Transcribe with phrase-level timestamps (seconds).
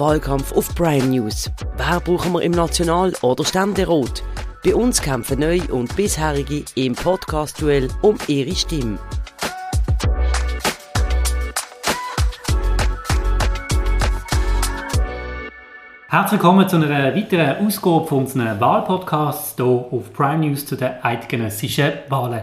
[0.00, 1.50] Wahlkampf auf Prime News.
[1.76, 4.22] Wer brauchen wir im National- oder Ständerat?
[4.64, 8.98] Bei uns kämpfen Neue und Bisherige im Podcast-Duell um ihre Stimme.
[16.08, 20.92] Herzlich willkommen zu einer weiteren Ausgabe von unserem Wahlpodcast hier auf Prime News zu den
[21.02, 22.40] eidgenössischen Wahlen.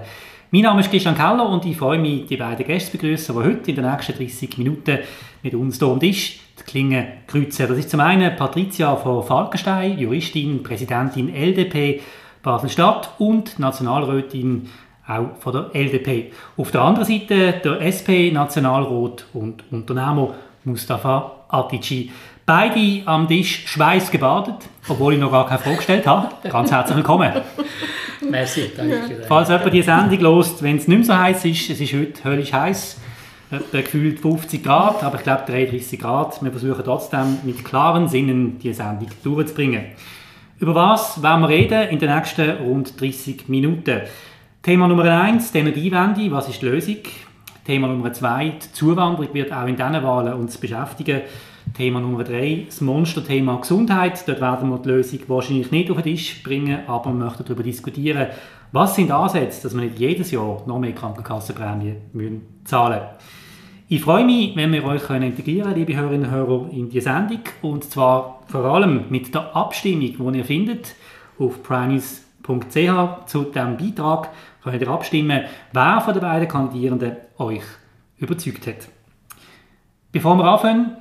[0.50, 3.42] Mein Name ist Christian Keller und ich freue mich, die beiden Gäste zu begrüßen, die
[3.42, 5.00] heute in den nächsten 30 Minuten
[5.44, 7.68] mit uns hier am Tisch die Klingen kreuzen.
[7.68, 12.00] Das ist zum einen Patricia von Falkenstein, Juristin, Präsidentin LDP
[12.44, 14.70] Basel-Stadt und Nationalrätin
[15.06, 16.32] auch von der LDP.
[16.56, 20.34] Auf der anderen Seite der SP-Nationalrat und Unternehmer
[20.64, 22.10] Mustafa Atici.
[22.50, 24.56] Beide am Tisch schweißgebadet,
[24.88, 26.30] obwohl ich noch gar keine Frage gestellt habe.
[26.50, 27.30] Ganz herzlich willkommen.
[28.32, 29.22] Merci, danke.
[29.28, 32.24] Falls jemand die Sendung hört, wenn es nicht mehr so heiß ist, es ist heute
[32.24, 33.02] höllisch heiß,
[33.52, 36.42] etwa gefühlt 50 Grad, aber ich glaube 33 Grad.
[36.42, 39.84] Wir versuchen trotzdem mit klaren Sinnen die Sendung durchzubringen.
[40.62, 44.04] Über was werden wir reden in den nächsten rund 30 Minuten?
[44.64, 47.00] Thema Nummer 1, die Energiewende, was ist die Lösung?
[47.66, 51.24] Thema Nummer 2, die Zuwanderung wird auch in diesen Wahlen uns beschäftigen.
[51.74, 54.28] Thema Nummer 3, das Monsterthema Gesundheit.
[54.28, 57.64] Dort werden wir die Lösung wahrscheinlich nicht auf den Tisch bringen, aber wir möchten darüber
[57.64, 58.28] diskutieren,
[58.72, 63.02] was sind Ansätze, dass wir nicht jedes Jahr noch mehr Krankenkassenprämien müssen zahlen
[63.88, 67.42] Ich freue mich, wenn wir euch integrieren können, liebe Hörerinnen und Hörer, in die Sendung.
[67.62, 70.96] Und zwar vor allem mit der Abstimmung, die ihr findet
[71.40, 74.30] auf primis.ch zu diesem Beitrag.
[74.64, 77.64] Könnt ihr abstimmen, wer von den beiden Kandidierenden euch
[78.18, 78.90] überzeugt hat.
[80.12, 80.98] Bevor wir anfangen,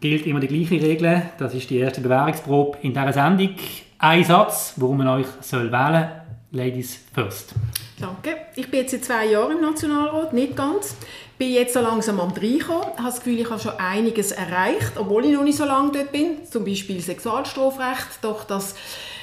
[0.00, 1.22] gilt immer die gleiche Regel.
[1.38, 3.50] Das ist die erste Bewährungsprobe in dieser Sendung.
[3.98, 6.18] Ein Satz, warum man euch soll wählen soll.
[6.50, 7.52] Ladies first.
[8.00, 8.36] Danke.
[8.56, 10.96] Ich bin jetzt seit zwei Jahren im Nationalrat, nicht ganz.
[11.36, 12.84] Bin jetzt so langsam am Reinkommen.
[12.84, 16.10] Habe das Gefühl, ich habe schon einiges erreicht, obwohl ich noch nicht so lange dort
[16.10, 16.44] bin.
[16.50, 18.76] Zum Beispiel Sexualstrafrecht, doch das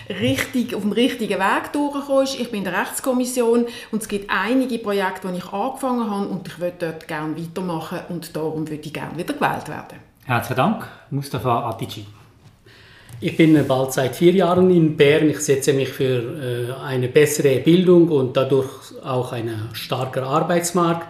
[0.08, 2.40] richtig, auf dem richtigen Weg durchgekommen ist.
[2.40, 6.48] Ich bin in der Rechtskommission und es gibt einige Projekte, die ich angefangen habe und
[6.48, 10.05] ich würde dort gerne weitermachen und darum würde ich gerne wieder gewählt werden.
[10.28, 12.04] Herzlichen Dank, Mustafa Atici.
[13.22, 15.30] Ich bin bald seit vier Jahren in Bern.
[15.30, 18.72] Ich setze mich für äh, eine bessere Bildung und dadurch
[19.04, 21.06] auch einen starken Arbeitsmarkt.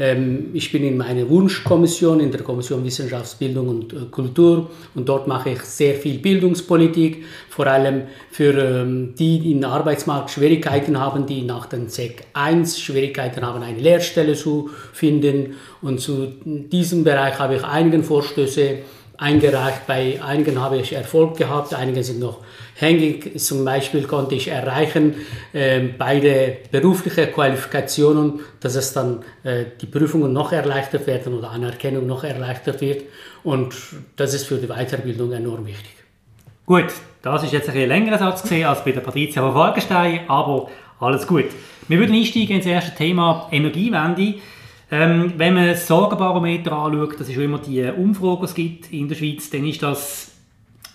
[0.00, 5.28] Ähm, ich bin in meiner Wunschkommission, in der Kommission Wissenschaftsbildung und äh, Kultur und dort
[5.28, 11.26] mache ich sehr viel Bildungspolitik, vor allem für ähm, die, die im Arbeitsmarkt Schwierigkeiten haben,
[11.26, 15.56] die nach dem SEC 1 Schwierigkeiten haben, eine Lehrstelle zu finden.
[15.82, 18.78] Und zu diesem Bereich habe ich einige Vorstöße
[19.18, 19.86] eingereicht.
[19.86, 22.38] Bei einigen habe ich Erfolg gehabt, einige sind noch
[22.80, 23.38] hängig.
[23.40, 25.14] Zum Beispiel konnte ich erreichen,
[25.52, 32.06] äh, beide berufliche Qualifikationen, dass es dann äh, die Prüfungen noch erleichtert werden oder Anerkennung
[32.06, 33.04] noch erleichtert wird.
[33.42, 33.74] Und
[34.16, 35.94] das ist für die Weiterbildung enorm wichtig.
[36.66, 36.86] Gut,
[37.22, 40.68] das ist jetzt ein längerer Satz gesehen als bei der Patricia von Falkenstein, aber
[41.00, 41.46] alles gut.
[41.88, 44.34] Wir würden einsteigen ins erste Thema Energiewende.
[44.92, 49.08] Ähm, wenn man das Sorgenbarometer anschaut, das ist immer die Umfrage, die es gibt in
[49.08, 50.29] der Schweiz, dann ist das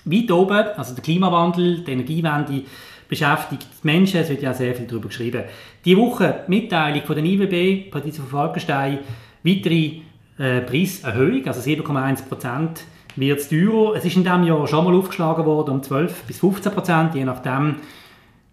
[0.06, 2.64] weit oben, also der Klimawandel, die Energiewende
[3.08, 5.44] beschäftigt die Menschen, es wird ja sehr viel darüber geschrieben.
[5.84, 9.00] Die Woche Mitteilung von der IWB, Patricia von Falkenstein,
[9.44, 10.02] weitere
[10.38, 12.84] äh, Preiserhöhung, also 7,1 Prozent
[13.16, 13.96] wird es teurer.
[13.96, 17.24] Es ist in diesem Jahr schon mal aufgeschlagen worden um 12 bis 15 Prozent, je
[17.24, 17.76] nachdem.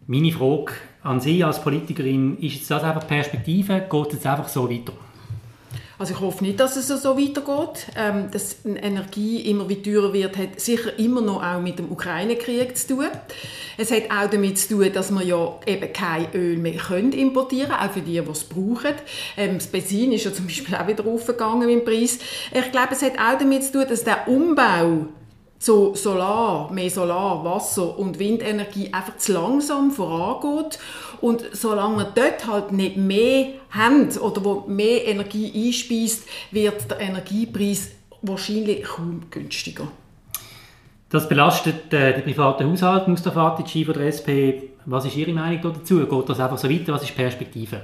[0.06, 3.86] Meine Frage an Sie als Politikerin, ist das einfach Perspektive?
[3.90, 4.92] Geht es jetzt einfach so weiter?
[6.02, 7.86] Also ich hoffe nicht, dass es so weitergeht.
[7.94, 12.76] Ähm, dass Energie immer wie teurer wird, hat sicher immer noch auch mit dem Ukraine-Krieg
[12.76, 13.06] zu tun.
[13.78, 17.70] Es hat auch damit zu tun, dass wir ja eben kein Öl mehr können importieren
[17.70, 18.96] auch für die, die es brauchen.
[19.36, 22.18] Ähm, das Benzin ist ja zum Beispiel auch wieder aufgegangen im Preis.
[22.52, 25.06] Ich glaube, es hat auch damit zu tun, dass der Umbau
[25.62, 30.78] so Solar, mehr Solar, Wasser und Windenergie einfach zu langsam vorangeht.
[31.20, 36.98] Und solange wir dort halt nicht mehr haben oder wo mehr Energie einspeist, wird der
[37.00, 37.92] Energiepreis
[38.22, 39.86] wahrscheinlich kaum günstiger.
[41.10, 44.74] Das belastet äh, die privaten Haushalte, Mustafa Atici von der SP.
[44.86, 46.04] Was ist Ihre Meinung dazu?
[46.04, 46.92] Geht das einfach so weiter?
[46.92, 47.82] Was ist Perspektive?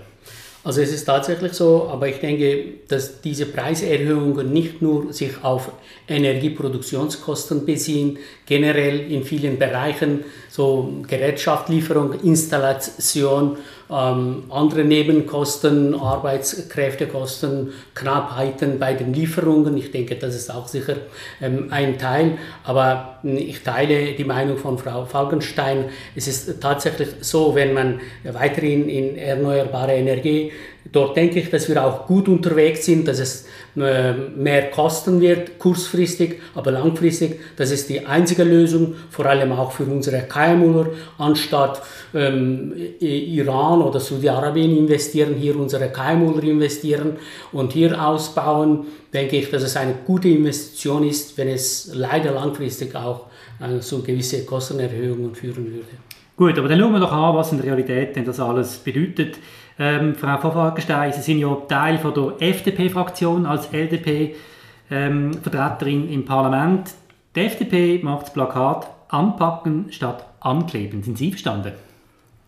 [0.68, 5.72] Also es ist tatsächlich so, aber ich denke, dass diese Preiserhöhungen nicht nur sich auf
[6.06, 13.56] Energieproduktionskosten beziehen, generell in vielen Bereichen, so Gerätschaftlieferung, Installation,
[13.90, 19.76] ähm, andere Nebenkosten, Arbeitskräftekosten, Knappheiten bei den Lieferungen.
[19.76, 20.96] Ich denke, das ist auch sicher
[21.40, 22.38] ähm, ein Teil.
[22.64, 25.86] Aber ich teile die Meinung von Frau Falkenstein.
[26.14, 30.52] Es ist tatsächlich so, wenn man weiterhin in erneuerbare Energie
[30.90, 33.46] Dort denke ich, dass wir auch gut unterwegs sind, dass es äh,
[33.78, 37.40] mehr kosten wird, kurzfristig, aber langfristig.
[37.56, 40.84] Das ist die einzige Lösung, vor allem auch für unsere KMU,
[41.18, 41.82] anstatt
[42.14, 47.16] ähm, Iran oder Saudi-Arabien investieren, hier unsere KMU investieren
[47.52, 52.94] und hier ausbauen, denke ich, dass es eine gute Investition ist, wenn es leider langfristig
[52.94, 53.26] auch
[53.60, 56.08] äh, so gewisse Kostenerhöhungen führen würde.
[56.36, 59.38] Gut, aber dann schauen wir doch an, was in der Realität denn das alles bedeutet.
[59.78, 60.72] Ähm, Frau von
[61.12, 66.90] Sie sind ja Teil von der FDP-Fraktion als LDP-Vertreterin ähm, im Parlament.
[67.36, 71.02] Die FDP macht das Plakat anpacken statt ankleben.
[71.02, 71.72] Sind Sie verstanden?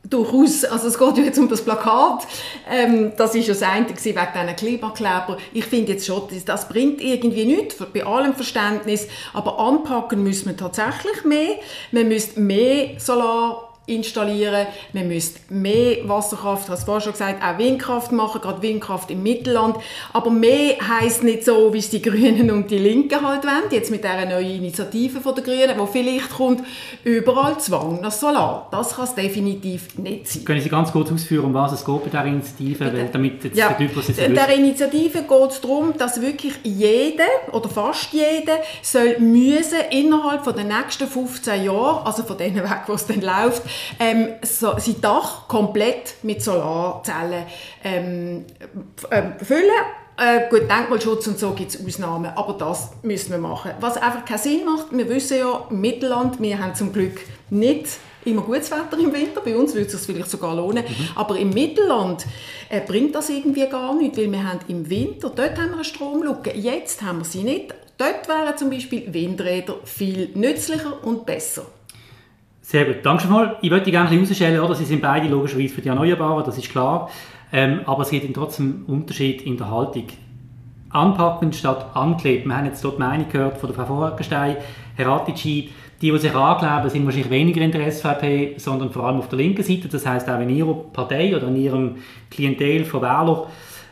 [0.08, 0.64] Durchaus.
[0.64, 2.26] Also es geht ja jetzt um das Plakat.
[2.68, 5.36] Ähm, das ist ja das eine wegen diesen Klimakleber.
[5.52, 9.06] Ich finde jetzt schon, das bringt irgendwie nichts, bei allem Verständnis.
[9.34, 11.56] Aber anpacken müssen wir tatsächlich mehr.
[11.92, 14.66] Wir müssen mehr Solar installieren.
[14.92, 19.22] Wir müssen mehr Wasserkraft, hast du vorhin schon gesagt, auch Windkraft machen, gerade Windkraft im
[19.22, 19.76] Mittelland.
[20.12, 23.70] Aber mehr heisst nicht so, wie es die Grünen und die Linken halt wollen.
[23.70, 26.62] Jetzt mit dieser neuen Initiative von der Grünen, wo vielleicht kommt,
[27.04, 28.68] überall Zwang nach Solar.
[28.70, 30.44] Das kann es definitiv nicht sein.
[30.44, 32.80] Können Sie ganz kurz ausführen, um was es geht bei dieser Initiative?
[32.80, 33.68] Weil damit jetzt ja.
[33.70, 40.44] In dieser Initiative geht es darum, dass wirklich jeder oder fast jeder soll müssen innerhalb
[40.44, 43.62] von den nächsten 15 Jahren, also von denen weg, wo es dann läuft,
[43.98, 47.44] ähm, so, sein Dach komplett mit Solarzellen
[47.84, 48.44] ähm,
[49.10, 49.70] äh, füllen.
[50.16, 53.72] Äh, gut, Denkmalschutz und so gibt es Ausnahmen, aber das müssen wir machen.
[53.80, 57.86] Was einfach keinen Sinn macht, wir wissen ja, im Mittelland, wir haben zum Glück nicht
[58.24, 61.08] immer gutes Wetter im Winter, bei uns würde es sich vielleicht sogar lohnen, mhm.
[61.14, 62.26] aber im Mittelland
[62.68, 65.84] äh, bringt das irgendwie gar nichts, weil wir haben im Winter, dort haben wir eine
[65.84, 67.74] Stromlücke, jetzt haben wir sie nicht.
[67.96, 71.66] Dort wären zum Beispiel Windräder viel nützlicher und besser.
[72.70, 73.56] Sehr gut, danke schon mal.
[73.62, 74.76] Ich würde gerne herausstellen, oder?
[74.76, 77.10] Sie sind beide logischerweise für die Erneuerbaren, das ist klar.
[77.52, 80.04] Ähm, aber es gibt trotzdem einen Unterschied in der Haltung.
[80.90, 82.46] Anpacken statt ankleben.
[82.46, 84.56] Wir haben jetzt dort die Meinung gehört von der Frau Vorgestein,
[84.94, 85.70] Herr Attici,
[86.00, 89.38] die, die sich ankleben, sind wahrscheinlich weniger in der SVP, sondern vor allem auf der
[89.38, 89.88] linken Seite.
[89.88, 91.96] Das heißt auch in Ihrer Partei oder in Ihrem
[92.30, 93.46] Klientel von Wählern.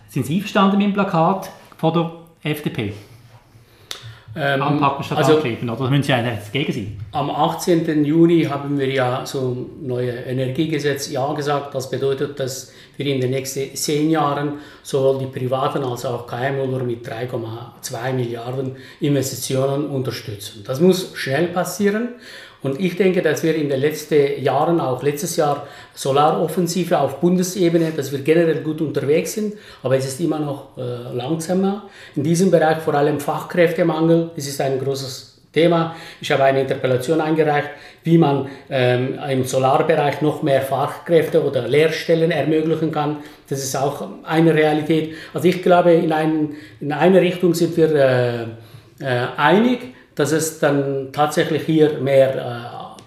[0.07, 2.13] Sind Sie einverstanden mit dem Plakat von der
[2.53, 2.93] FDP?
[4.39, 7.01] Ähm, anpacken statt also, ankleben, oder müssen Sie eigentlich dagegen sein?
[7.13, 8.05] Am 18.
[8.05, 11.75] Juni haben wir ja so neue Energiegesetz Ja gesagt.
[11.75, 16.67] Das bedeutet, dass wir in den nächsten zehn Jahren sowohl die privaten als auch KMU
[16.85, 20.65] mit 3,2 Milliarden Investitionen unterstützen.
[20.67, 22.11] Das muss schnell passieren
[22.63, 27.93] und ich denke, dass wir in den letzten Jahren, auch letztes Jahr, Solaroffensive auf Bundesebene,
[27.97, 31.89] dass wir generell gut unterwegs sind, aber es ist immer noch äh, langsamer.
[32.17, 35.95] In diesem Bereich vor allem Fachkräftemangel, das ist ein großes Thema.
[36.21, 37.71] Ich habe eine Interpellation eingereicht,
[38.03, 43.19] wie man ähm, im Solarbereich noch mehr Fachkräfte oder Lehrstellen ermöglichen kann.
[43.49, 45.15] Das ist auch eine Realität.
[45.33, 48.43] Also ich glaube, in, ein, in eine Richtung sind wir äh,
[49.01, 52.35] äh, einig dass es dann tatsächlich hier mehr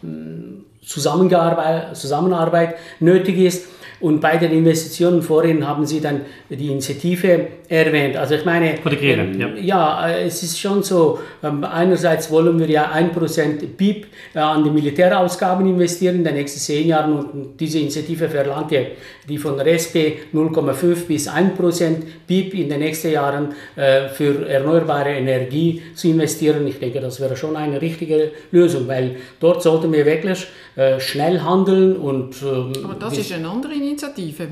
[0.03, 3.67] äh, Zusammenarbeit, Zusammenarbeit nötig ist.
[4.01, 8.17] Und bei den Investitionen vorhin haben Sie dann die Initiative erwähnt.
[8.17, 9.47] Also ich meine, ähm, ja.
[9.55, 10.09] ja.
[10.09, 14.71] Äh, es ist schon so, ähm, einerseits wollen wir ja 1% BIP äh, an die
[14.71, 18.81] Militärausgaben investieren in den nächsten zehn Jahren und diese Initiative verlangt ja
[19.29, 21.95] die von der SP 0,5 bis 1%
[22.27, 26.67] BIP in den nächsten Jahren äh, für erneuerbare Energie zu investieren.
[26.67, 31.41] Ich denke, das wäre schon eine richtige Lösung, weil dort sollten wir wirklich äh, schnell
[31.41, 32.41] handeln und...
[32.41, 33.90] Ähm, Aber das ist eine andere Initiative.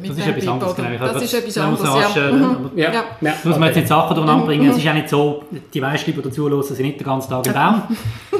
[0.01, 0.89] Mit das ist etwas anderes, genau.
[0.99, 2.31] Das, das ist etwas anderes, ja.
[2.31, 2.71] Mhm.
[2.75, 2.91] ja.
[2.91, 3.03] ja.
[3.21, 3.33] ja.
[3.43, 4.65] muss man jetzt nicht Sachen durcheinander bringen.
[4.65, 4.71] Mhm.
[4.71, 5.43] Es ist auch nicht so,
[5.73, 7.83] die meisten, die dazu hören, sind nicht den ganzen Tag im Baum.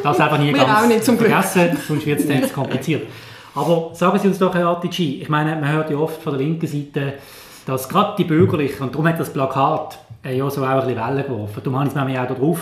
[0.04, 3.04] Das einfach nie ganz auch nicht, zum vergessen, sonst wird es dann kompliziert.
[3.56, 6.42] Aber sagen Sie uns doch, Herr Attici, ich meine, man hört ja oft von der
[6.42, 7.14] linken Seite,
[7.66, 10.96] dass gerade die Bürgerlichen, und darum hat das Plakat äh, ja so auch ein bisschen
[10.98, 12.62] Wellen geworfen, darum habe ich es mir auch darauf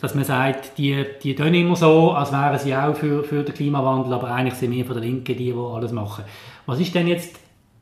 [0.00, 3.54] dass man sagt, die, die tun immer so, als wären sie auch für, für den
[3.54, 6.24] Klimawandel, aber eigentlich sind wir von der Linken die, die alles machen.
[6.66, 7.36] Was ist denn jetzt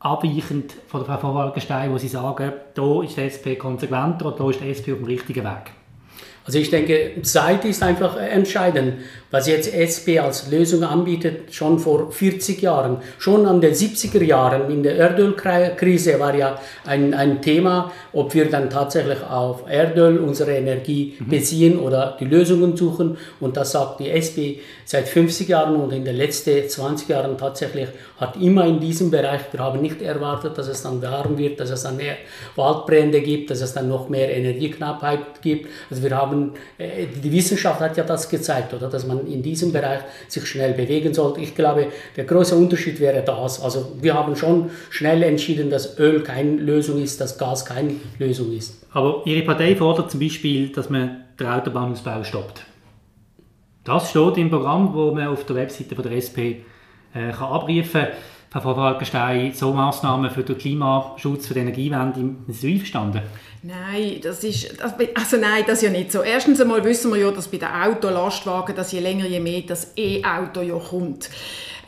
[0.05, 4.51] abweichend von der Frau Walgenstein, wo Sie sagen, da ist die SP konsequenter oder da
[4.51, 5.73] ist die SP auf dem richtigen Weg?
[6.47, 8.97] Also ich denke, Zeit ist einfach entscheidend.
[9.31, 14.71] Was jetzt SP als Lösung anbietet, schon vor 40 Jahren, schon an den 70er Jahren
[14.71, 20.55] in der Erdölkrise war ja ein, ein Thema, ob wir dann tatsächlich auf Erdöl unsere
[20.55, 21.29] Energie mhm.
[21.29, 23.17] beziehen oder die Lösungen suchen.
[23.41, 27.89] Und das sagt die SP seit 50 Jahren und in den letzten 20 Jahren tatsächlich
[28.19, 31.71] hat immer in diesem Bereich, wir haben nicht erwartet, dass es dann warm wird, dass
[31.71, 32.17] es dann mehr
[32.57, 35.69] Waldbrände gibt, dass es dann noch mehr Energieknappheit gibt.
[35.91, 39.73] Also wir haben äh, die Wissenschaft hat ja das gezeigt, oder, dass man in diesem
[39.73, 41.41] Bereich sich schnell bewegen sollte.
[41.41, 43.63] Ich glaube, der große Unterschied wäre das.
[43.63, 48.53] Also wir haben schon schnell entschieden, dass Öl keine Lösung ist, dass Gas keine Lösung
[48.53, 48.85] ist.
[48.93, 52.65] Aber Ihre Partei fordert zum Beispiel, dass man den Autobahnausbau stoppt.
[53.85, 56.65] Das steht im Programm, wo man auf der Webseite von der SP
[57.15, 58.07] äh, kann abrufen
[58.51, 58.63] kann.
[58.63, 63.23] Frau Falkenstein, so Massnahmen für den Klimaschutz, für die Energiewende, sind Sie einverstanden?
[63.65, 66.23] Nein, das ist, also nein, das ist ja nicht so.
[66.23, 69.93] Erstens einmal wissen wir ja, dass bei den Autolastwagen, dass je länger, je mehr das
[69.97, 71.31] E-Auto ja kommt.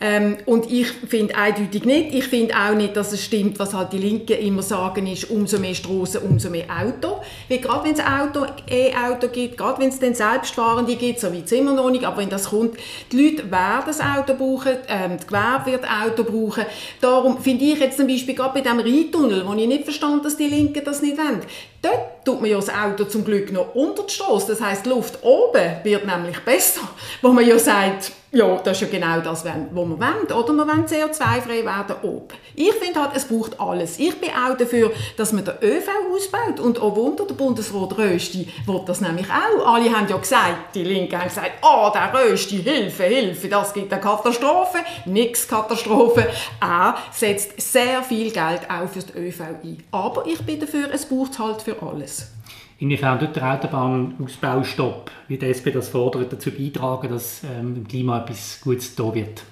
[0.00, 2.14] Ähm, und ich finde eindeutig nicht.
[2.14, 5.58] Ich finde auch nicht, dass es stimmt, was halt die Linken immer sagen, ist, umso
[5.58, 7.20] mehr Straßen, umso mehr Auto.
[7.48, 11.42] Weil gerade wenn es Auto, E-Auto gibt, gerade wenn es dann Selbstfahrende gibt, so wie
[11.44, 12.76] es immer noch nicht, aber wenn das kommt,
[13.10, 16.66] die Leute werden das Auto brauchen, ähm, das Gewerbe wird Auto brauchen.
[17.00, 20.36] Darum finde ich jetzt zum Beispiel gerade bei diesem Rheintunnel, wo ich nicht verstand, dass
[20.36, 21.42] die Linken das nicht wollen,
[21.82, 24.48] dort tut man ja das Auto zum Glück noch unter die Strasse.
[24.48, 26.82] Das heisst, die Luft oben wird nämlich besser,
[27.22, 29.92] wo man ja sagt, ja, das ist ja genau das, was wir wollen.
[29.92, 32.28] Oder wir wollen CO2-frei werden oben.
[32.54, 33.98] Ich finde halt, es braucht alles.
[33.98, 36.60] Ich bin auch dafür, dass man den ÖV ausbaut.
[36.60, 39.74] Und auch Wunder, der Bundesrat Rösti will das nämlich auch.
[39.74, 43.92] Alle haben ja gesagt, die Linken haben gesagt, oh, der Rösti, Hilfe, Hilfe, das gibt
[43.92, 44.78] eine Katastrophe.
[45.06, 46.28] Nix Katastrophe.
[46.60, 49.82] Er setzt sehr viel Geld auch für den ÖV ein.
[49.92, 52.35] Aber ich bin dafür, es braucht halt für alles.
[52.78, 58.20] Inwiefern tut der Autobahnausbaustopp, wie die SP das fordert, dazu beitragen, dass ähm, dem Klima
[58.20, 59.42] etwas Gutes da wird?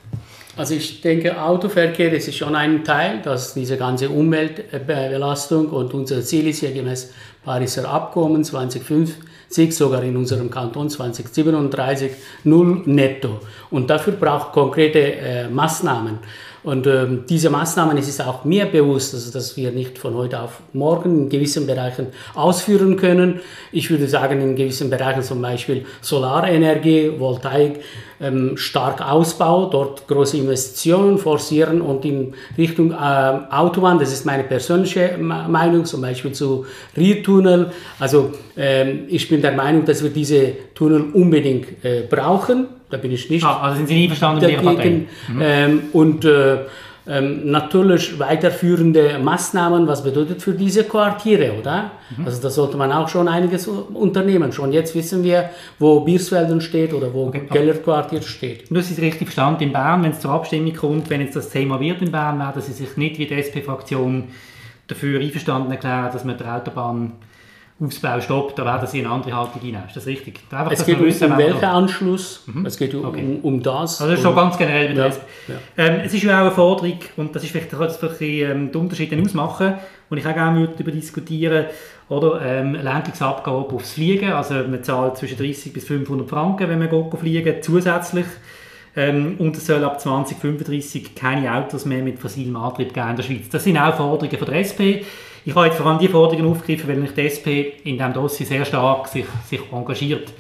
[0.57, 6.23] Also ich denke, Autoverkehr das ist schon ein Teil, dass diese ganze Umweltbelastung und unser
[6.23, 7.13] Ziel ist ja gemäß
[7.45, 12.13] Pariser Abkommen 2050 sogar in unserem Kanton 2037
[12.45, 13.41] null netto.
[13.71, 16.19] Und dafür braucht konkrete äh, Maßnahmen.
[16.65, 20.41] Und ähm, diese Maßnahmen, es ist auch mir bewusst, also, dass wir nicht von heute
[20.41, 23.41] auf morgen in gewissen Bereichen ausführen können.
[23.71, 27.81] Ich würde sagen, in gewissen Bereichen zum Beispiel Solarenergie, Voltaik,
[28.25, 34.45] ähm, stark Ausbau, dort große Investitionen forcieren und in Richtung äh, Autobahn, das ist meine
[34.45, 36.67] persönliche Meinung, zum Beispiel zu
[36.97, 37.71] Riertunnel.
[37.99, 43.11] Also ähm, ich bin der Meinung, dass wir diese Tunnel unbedingt äh, brauchen da bin
[43.11, 43.45] ich nicht.
[43.45, 44.91] Ah, also sind Sie nie verstanden mit Ihrer Partei?
[44.91, 45.41] Mhm.
[45.41, 46.59] Ähm, und äh,
[47.07, 51.91] ähm, natürlich weiterführende Maßnahmen, was bedeutet für diese Quartiere, oder?
[52.17, 52.25] Mhm.
[52.25, 54.53] Also da sollte man auch schon einiges unternehmen.
[54.53, 57.47] Schon jetzt wissen wir, wo Biersfelden steht oder wo okay.
[57.51, 58.71] Kellerquartier steht.
[58.71, 61.79] Nur ist richtig verstanden, in Bern, wenn es zur Abstimmung kommt, wenn jetzt das Thema
[61.79, 64.29] wird in Bern, werden Sie sich nicht wie die SP-Fraktion
[64.87, 67.13] dafür einverstanden erklären, dass man die Autobahn
[67.81, 69.83] Ausbau stoppt, da werden sie eine andere Haltung einnehmen.
[69.89, 70.41] Ist das richtig?
[70.51, 72.65] Einfach, es geht um, wissen, um welchen Anschluss, mhm.
[72.67, 73.21] es geht um, okay.
[73.21, 74.01] um, um, das.
[74.01, 75.15] Also das ist schon ganz generell mit ja, ja.
[75.77, 78.81] Ähm, Es ist ja auch eine Forderung, und das ist vielleicht das bisschen, ähm, den
[78.81, 79.75] Unterschied ausmachen,
[80.09, 81.67] und ich auch gerne darüber diskutieren
[82.09, 86.89] oder ähm, Lenkungsabgabe aufs Fliegen, also man zahlt zwischen 30 bis 500 Franken, wenn man
[86.89, 88.27] geht fliegen, zusätzlich.
[88.97, 93.23] Ähm, und es soll ab 2035 keine Autos mehr mit fossilem Antrieb geben in der
[93.25, 93.49] Schweiz.
[93.51, 95.03] Das sind auch Forderungen von der SP.
[95.47, 97.49] Ich habe jetzt vor allem die Forderungen aufgegriffen, weil die SP
[97.85, 100.33] in diesem Dossier sehr stark sich, sich engagiert.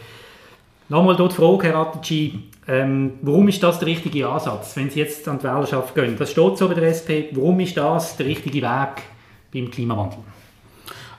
[0.88, 5.00] Nochmal dort die Frage, Herr Attici, ähm, warum ist das der richtige Ansatz, wenn Sie
[5.00, 6.16] jetzt an die Wählerschaft gehen?
[6.18, 7.28] Das steht so bei der SP.
[7.32, 9.02] Warum ist das der richtige Weg
[9.52, 10.18] beim Klimawandel?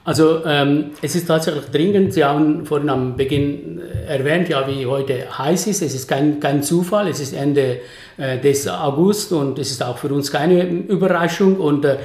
[0.05, 2.13] Also ähm, es ist tatsächlich dringend.
[2.13, 5.81] Sie haben vorhin am Beginn erwähnt, ja, wie heute heiß ist.
[5.81, 7.07] Es ist kein, kein Zufall.
[7.07, 7.79] Es ist Ende
[8.17, 11.57] äh, des August und es ist auch für uns keine Überraschung.
[11.57, 11.97] Und äh,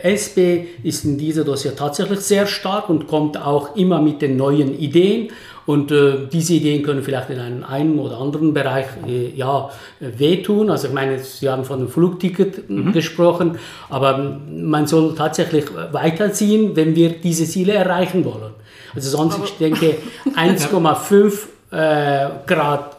[0.00, 4.78] SP ist in dieser Dossier tatsächlich sehr stark und kommt auch immer mit den neuen
[4.78, 5.28] Ideen.
[5.66, 9.68] Und äh, diese Ideen können vielleicht in einem einen oder anderen Bereich äh, ja,
[9.98, 10.70] wehtun.
[10.70, 12.92] Also ich meine, Sie haben von einem Flugticket mhm.
[12.92, 13.58] gesprochen,
[13.90, 18.54] aber man soll tatsächlich weiterziehen, wenn wir diese Ziele erreichen wollen.
[18.94, 19.96] Also sonst, aber ich denke,
[20.36, 21.32] 1,5
[21.72, 22.96] äh, Grad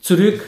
[0.00, 0.42] zurück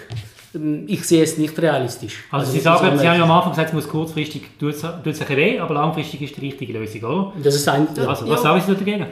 [0.86, 2.24] ich sehe es nicht realistisch.
[2.30, 5.28] Also, also Sie sagen, Sie haben ja am Anfang gesagt, es muss kurzfristig tut es
[5.28, 7.32] weh, aber langfristig ist die richtige Lösung, oder?
[7.42, 8.36] Das ist ein, also, was ja.
[8.38, 9.06] sagen Sie dagegen?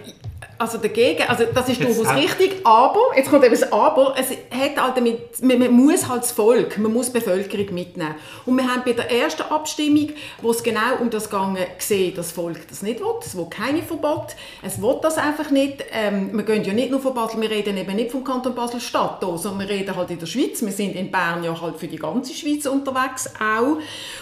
[0.59, 4.83] Also dagegen, also das ist durchaus richtig, aber, jetzt kommt eben das Aber, es hat
[4.83, 8.15] halt damit, man, man, muss halt das Volk, man muss die Bevölkerung mitnehmen.
[8.47, 12.29] Und wir haben bei der ersten Abstimmung, wo es genau um das ging, gesehen, dass
[12.29, 15.85] das Volk das nicht will, es will keine Verbot, es will das einfach nicht.
[15.93, 19.21] Ähm, wir gehen ja nicht nur von Basel, wir reden eben nicht vom Kanton Basel-Stadt,
[19.21, 21.99] sondern wir reden halt in der Schweiz, wir sind in Bern ja halt für die
[21.99, 23.77] ganze Schweiz unterwegs auch.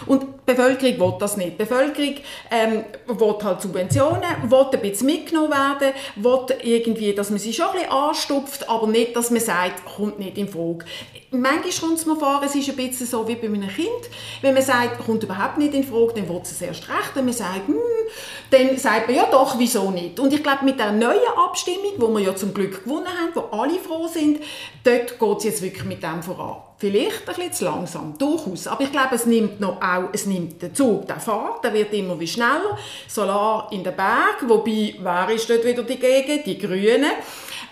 [0.07, 1.53] Und die Bevölkerung will das nicht.
[1.53, 2.15] Die Bevölkerung
[2.51, 7.67] ähm, will halt Subventionen, will ein bisschen mitgenommen werden, will irgendwie, dass man sie schon
[7.67, 10.85] ein bisschen anstupft, aber nicht, dass man sagt, kommt nicht in Frage.
[11.31, 13.89] Manchmal kommt es mir vor, es ist ein bisschen so wie bei einem Kind.
[14.41, 17.11] Wenn man sagt, kommt überhaupt nicht in Frage, dann will es erst recht.
[17.15, 17.77] Wenn man sagt, hm,
[18.51, 20.21] dann sagt man ja doch, wieso nicht.
[20.21, 23.57] Und ich glaube, mit der neuen Abstimmung, wo wir ja zum Glück gewonnen haben, wo
[23.57, 24.41] alle froh sind,
[24.85, 26.63] dort geht es jetzt wirklich mit dem voran.
[26.77, 28.67] Vielleicht ein bisschen zu langsam, durchaus.
[28.67, 31.93] Aber ich glaube, es nimmt noch auch, es nimmt den Zug, der fährt, der wird
[31.93, 32.77] immer wie schneller.
[33.07, 36.45] Solar in den Berg, wobei, wer ist dort wieder die Gegend?
[36.47, 37.13] Die Grünen.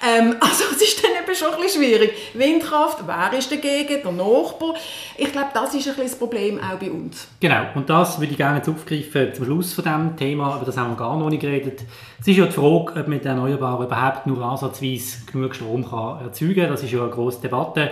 [0.05, 2.13] Ähm, also es ist dann eben schon ein bisschen schwierig.
[2.35, 4.03] Windkraft, wer ist dagegen?
[4.03, 4.75] Der Nachbar.
[5.17, 7.29] Ich glaube, das ist ein bisschen das Problem auch bei uns.
[7.41, 10.77] Genau, und das würde ich gerne jetzt aufgreifen zum Schluss von diesem Thema, über das
[10.77, 11.83] haben wir gar noch nicht geredet.
[12.21, 16.25] Es ist ja die Frage, ob mit den Erneuerbaren überhaupt nur ansatzweise genug Strom kann
[16.25, 16.71] erzeugen kann.
[16.71, 17.91] Das ist ja eine grosse Debatte.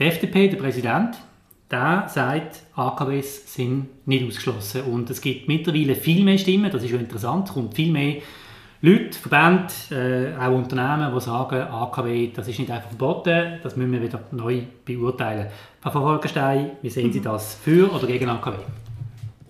[0.00, 1.18] Die FDP, der Präsident,
[1.70, 4.82] der sagt, AKWs sind nicht ausgeschlossen.
[4.84, 8.22] Und es gibt mittlerweile viel mehr Stimmen, das ist interessant, es kommt viel mehr
[8.80, 13.92] Leute, Verbände, äh, auch Unternehmen, die sagen, AKW, das ist nicht einfach verboten, das müssen
[13.92, 15.48] wir wieder neu beurteilen.
[15.82, 17.56] Frau Volkenstein, wie sehen Sie das?
[17.56, 18.56] Für oder gegen AKW?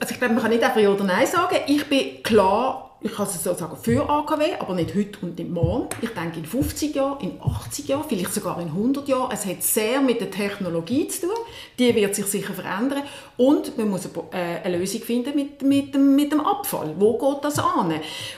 [0.01, 1.59] Also ich glaube, man kann nicht einfach Ja oder Nein sagen.
[1.69, 5.51] Ich bin klar ich kann es so sagen, für AKW, aber nicht heute und nicht
[5.51, 5.89] morgen.
[6.03, 9.31] Ich denke in 50 Jahren, in 80 Jahren, vielleicht sogar in 100 Jahren.
[9.33, 11.37] Es hat sehr mit der Technologie zu tun.
[11.79, 13.03] Die wird sich sicher verändern.
[13.39, 16.95] Und man muss eine, äh, Lösung finden mit, mit, dem, mit dem Abfall.
[16.99, 17.95] Wo geht das an?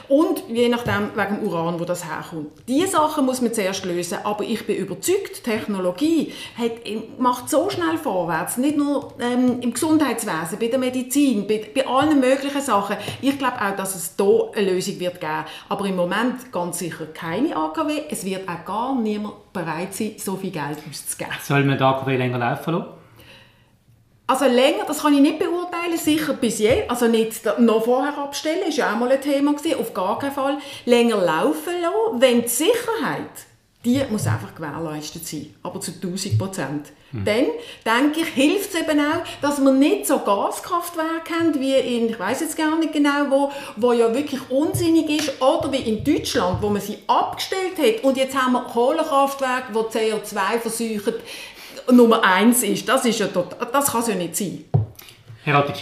[0.09, 2.53] Und je nachdem, wegen dem Uran, wo das herkommt.
[2.69, 4.19] Diese Sachen muss man zuerst lösen.
[4.23, 6.71] Aber ich bin überzeugt, Technologie hat,
[7.19, 8.59] macht so schnell vorwärts.
[8.59, 12.97] Nicht nur ähm, im Gesundheitswesen, bei der Medizin, bei, bei allen möglichen Sachen.
[13.21, 15.45] Ich glaube auch, dass es hier eine Lösung wird geben.
[15.69, 18.03] Aber im Moment ganz sicher keine AKW.
[18.11, 21.33] Es wird auch gar niemand bereit sein, so viel Geld auszugeben.
[21.43, 22.87] Soll man die AKW länger laufen lassen?
[24.27, 26.89] Also länger, das kann ich nicht beurteilen, sicher bis jetzt.
[26.89, 30.33] Also nicht noch vorher abstellen, ist ja auch mal ein Thema gewesen, auf gar keinen
[30.33, 30.59] Fall.
[30.87, 33.52] Länger laufen lassen, wenn die Sicherheit
[33.85, 36.93] die muss einfach gewährleistet sein, aber zu 1000 Prozent.
[37.11, 37.25] Mhm.
[37.25, 37.45] Dann,
[37.85, 42.19] denke ich, hilft es eben auch, dass wir nicht so Gaskraftwerke haben, wie in, ich
[42.19, 46.63] weiß jetzt gar nicht genau wo, wo ja wirklich unsinnig ist, oder wie in Deutschland,
[46.63, 51.15] wo man sie abgestellt hat und jetzt haben wir Kohlekraftwerke, wo CO2 versuchen,
[51.91, 52.89] Nummer eins ist.
[52.89, 54.65] Das, ist ja total, das kann es ja nicht sein.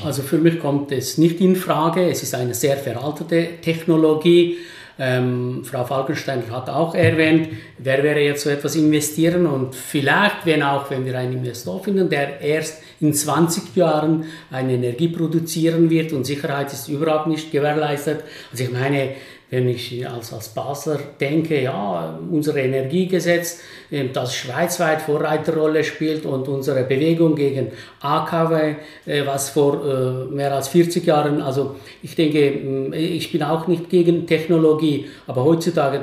[0.05, 2.09] Also für mich kommt es nicht in Frage.
[2.09, 4.57] Es ist eine sehr veraltete Technologie.
[5.03, 10.63] Ähm, Frau Falkenstein hat auch erwähnt, wer wäre jetzt so etwas investieren und vielleicht, wenn
[10.63, 16.13] auch, wenn wir einen Investor finden, der erst in 20 Jahren eine Energie produzieren wird
[16.13, 18.25] und Sicherheit ist überhaupt nicht gewährleistet.
[18.53, 19.13] Also ich meine,
[19.51, 23.59] wenn ich als, als Basler denke, ja, unser Energiegesetz,
[23.91, 30.55] ähm, das schweizweit Vorreiterrolle spielt und unsere Bewegung gegen AKW, äh, was vor äh, mehr
[30.55, 36.01] als 40 Jahren, also ich denke, ich bin auch nicht gegen Technologie, aber heutzutage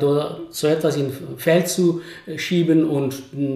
[0.50, 2.02] so etwas in Feld zu
[2.36, 3.16] schieben und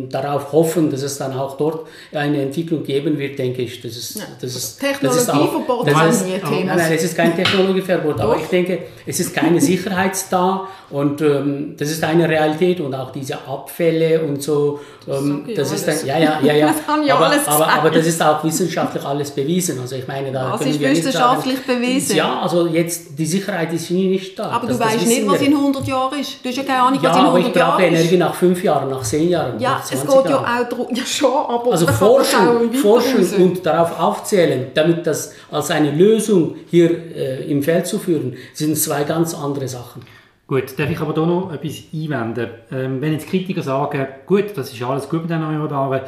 [0.09, 4.25] darauf hoffen, dass es dann auch dort eine Entwicklung geben wird, denke ich, das ist,
[4.41, 6.75] das ist, Technologieverbot das ist, auch, das ist, Thema.
[6.75, 11.75] Nein, es ist kein Technologieverbot, aber ich denke, es ist keine Sicherheit Sicherheitsda und ähm,
[11.77, 16.05] das ist eine Realität und auch diese Abfälle und so, ähm, das, das ist dann,
[16.05, 16.67] ja, ja, ja, ja,
[17.15, 19.79] aber, aber, aber, das ist auch wissenschaftlich alles bewiesen.
[19.79, 22.15] Also ich meine, da was ist wissenschaftlich sagen, bewiesen?
[22.17, 24.49] Ja, also jetzt, die Sicherheit ist nie nicht da.
[24.49, 26.43] Aber das, du weißt nicht, was in 100 Jahren ist.
[26.43, 27.55] Du hast ja keine Ahnung, ja, was in 100 Jahren ist.
[27.55, 30.37] Ja, aber ich brauche Energie nach 5 Jahren, nach 10 Jahren, Ja, es geht ja
[30.37, 35.91] auch darum, ja schon, aber Also forschen, forschen und darauf aufzählen, damit das als eine
[35.91, 40.03] Lösung hier äh, im Feld zu führen, sind zwei ganz andere Sachen.
[40.47, 42.49] Gut, darf ich aber hier noch etwas einwenden?
[42.71, 46.01] Ähm, wenn jetzt Kritiker sagen, gut, das ist alles gut mit den Erneuerbaren,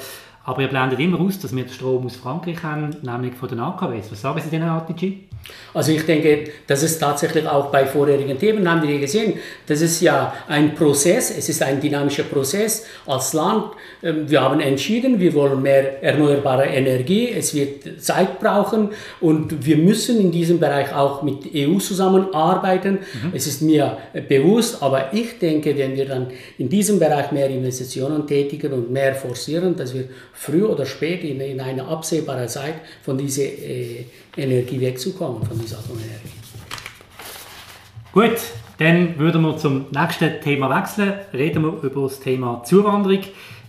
[0.43, 3.62] aber ihr blendet immer aus, dass wir den Strom aus Frankreich haben, nämlich von den
[3.62, 4.12] AKWs.
[4.12, 5.30] Was sagen Sie denn, ATG?
[5.73, 9.34] Also ich denke, das ist tatsächlich auch bei vorherigen Themen, haben wir gesehen,
[9.65, 13.65] das ist ja ein Prozess, es ist ein dynamischer Prozess als Land.
[14.03, 19.77] Ähm, wir haben entschieden, wir wollen mehr erneuerbare Energie, es wird Zeit brauchen und wir
[19.77, 22.99] müssen in diesem Bereich auch mit EU zusammenarbeiten.
[23.13, 23.32] Mhm.
[23.34, 23.97] Es ist mir
[24.29, 26.27] bewusst, aber ich denke, wenn wir dann
[26.58, 31.41] in diesem Bereich mehr Investitionen tätigen und mehr forcieren, dass wir früh oder spät in,
[31.41, 34.06] in einer absehbaren Zeit von dieser äh,
[34.38, 36.30] Energie wegzukommen, von dieser Atomenergie.
[38.12, 38.39] Gut,
[38.78, 41.13] dann würden wir zum nächsten Thema wechseln.
[41.34, 43.22] Reden wir über das Thema Zuwanderung.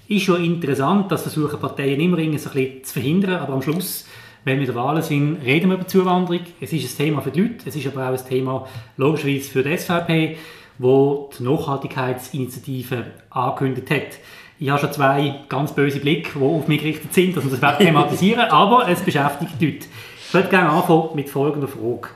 [0.09, 4.07] Ist schon interessant, dass versuchen Parteien immer ein bisschen zu verhindern, aber am Schluss,
[4.45, 6.41] wenn wir der Wahlen sind, reden wir über Zuwanderung.
[6.61, 9.63] Es ist ein Thema für die Leute, es ist aber auch ein Thema logischerweise für
[9.63, 10.37] die SVP,
[10.79, 14.19] wo die Nachhaltigkeitsinitiative angekündigt hat.
[14.59, 17.79] Ich habe schon zwei ganz böse Blicke, die auf mich gerichtet sind, dass wir das
[17.79, 19.87] thematisieren, aber es beschäftigt die Leute.
[20.35, 22.09] Ich würde gerne anfangen mit folgender Frage.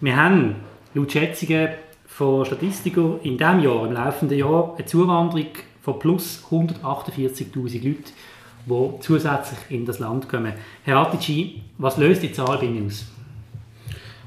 [0.00, 0.54] Wir haben
[0.94, 1.70] laut Schätzungen
[2.06, 5.48] von Statistikern in diesem Jahr, im laufenden Jahr, eine Zuwanderung
[5.82, 8.04] von plus 148'000 Leuten,
[8.66, 10.52] die zusätzlich in das Land kommen.
[10.84, 13.04] Herr Atici, was löst die Zahl bei Ihnen aus?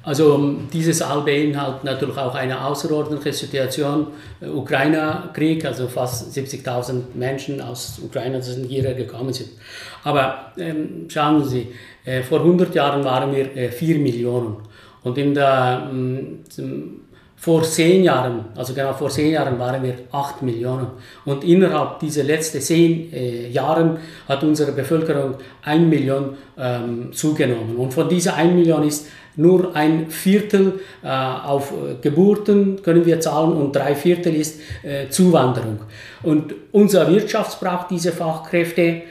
[0.03, 4.07] Also diese Saal beinhaltet natürlich auch eine außerordentliche Situation.
[4.41, 9.49] Äh, Ukraine-Krieg, also fast 70.000 Menschen aus Ukraine die hierher gekommen sind.
[10.03, 11.67] Aber ähm, schauen Sie,
[12.05, 14.57] äh, vor 100 Jahren waren wir äh, 4 Millionen.
[15.03, 16.39] Und in der, ähm,
[17.35, 20.87] vor 10 Jahren, also genau vor 10 Jahren waren wir 8 Millionen.
[21.23, 27.77] Und innerhalb dieser letzten 10 äh, Jahren hat unsere Bevölkerung 1 Million ähm, zugenommen.
[27.77, 29.07] Und von dieser 1 Million ist
[29.39, 35.79] nur ein Viertel äh, auf Geburten können wir zahlen und drei Viertel ist äh, Zuwanderung.
[36.23, 39.03] Und unsere Wirtschaft braucht diese Fachkräfte.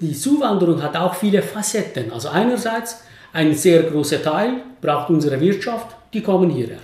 [0.00, 2.10] Die Zuwanderung hat auch viele Facetten.
[2.12, 6.78] Also einerseits ein sehr großer Teil braucht unsere Wirtschaft, die kommen hierher.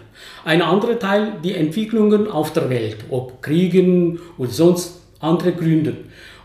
[0.45, 5.97] Ein anderer Teil die Entwicklungen auf der Welt, ob Kriegen oder sonst andere Gründe.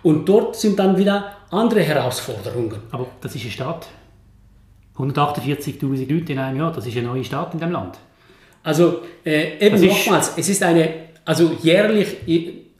[0.01, 2.79] Und dort sind dann wieder andere Herausforderungen.
[2.89, 3.87] Aber das ist eine Stadt.
[4.97, 7.97] 148.000 Leute in einem Jahr, das ist eine neue Stadt in dem Land.
[8.63, 10.89] Also äh, eben nochmals, es ist eine,
[11.25, 12.17] also jährlich,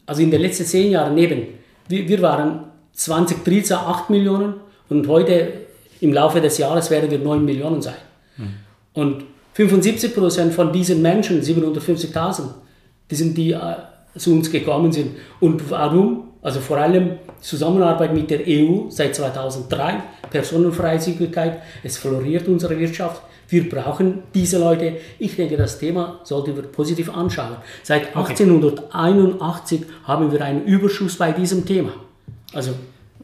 [0.06, 1.48] also in den letzten zehn Jahren eben,
[1.88, 4.56] wir, wir waren 2013 8 Millionen
[4.90, 5.54] und heute
[6.00, 7.96] im Laufe des Jahres werden wir 9 Millionen sein.
[8.38, 8.54] Hm.
[8.94, 9.24] Und
[9.54, 12.44] 75 Prozent von diesen Menschen, 750.000,
[13.10, 13.60] die sind die äh,
[14.18, 15.16] zu uns gekommen sind.
[15.40, 16.30] Und warum?
[16.42, 20.02] Also vor allem Zusammenarbeit mit der EU seit 2003,
[20.32, 23.22] Personenfreizügigkeit, es floriert unsere Wirtschaft.
[23.50, 24.98] Wir brauchen diese Leute.
[25.20, 27.58] Ich denke, das Thema sollten wir positiv anschauen.
[27.84, 28.32] Seit okay.
[28.44, 31.92] 1881 haben wir einen Überschuss bei diesem Thema.
[32.54, 32.72] Also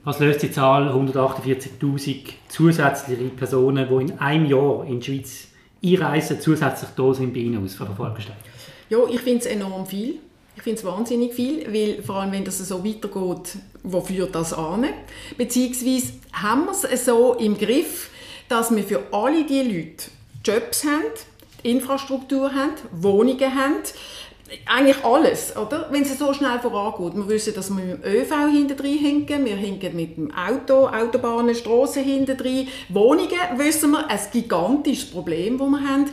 [0.03, 2.17] was löst die Zahl 148.000
[2.49, 5.47] zusätzliche Personen, die in einem Jahr in die Schweiz
[5.83, 8.37] einreisen, zusätzlich da sind bei Ihnen aus Volksstelle?
[8.89, 10.15] Ja, ich finde es enorm viel.
[10.59, 14.51] Ich finde es wahnsinnig viel, weil vor allem, wenn das so weitergeht, wo führt das
[14.51, 14.85] an?
[15.37, 18.09] Beziehungsweise haben wir es so im Griff,
[18.49, 20.11] dass wir für alle diese Leute
[20.43, 21.13] Jobs haben,
[21.63, 23.75] Infrastruktur haben, Wohnungen haben,
[24.65, 25.87] eigentlich alles, oder?
[25.91, 27.15] Wenn es so schnell vorangeht.
[27.15, 30.87] Wir wissen, dass wir mit dem ÖV hinten drin hinken, wir hinken mit dem Auto,
[30.87, 32.67] Autobahnen, Strassen hinten drin.
[32.89, 36.05] Wohnungen wissen wir, ein gigantisches Problem, das wir haben.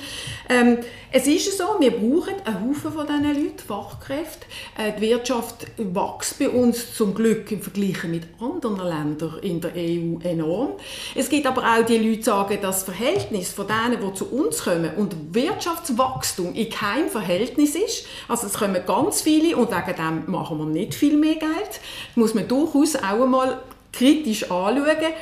[0.49, 0.79] Ähm,
[1.17, 4.47] es ist so, wir brauchen einen Haufen von diesen Leuten, Fachkräfte.
[4.77, 9.73] Äh, die Wirtschaft wächst bei uns zum Glück im Vergleich mit anderen Ländern in der
[9.75, 10.73] EU enorm.
[11.15, 14.63] Es gibt aber auch die Leute, die sagen, das Verhältnis von denen, die zu uns
[14.65, 18.07] kommen und Wirtschaftswachstum in keinem Verhältnis ist.
[18.29, 21.81] Also es kommen ganz viele und wegen dem machen wir nicht viel mehr Geld.
[22.09, 25.15] Das muss man durchaus auch einmal kritisch anschauen.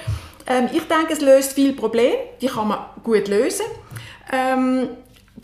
[0.49, 3.65] Ähm, ich denke, es löst viele Probleme, die kann man gut lösen.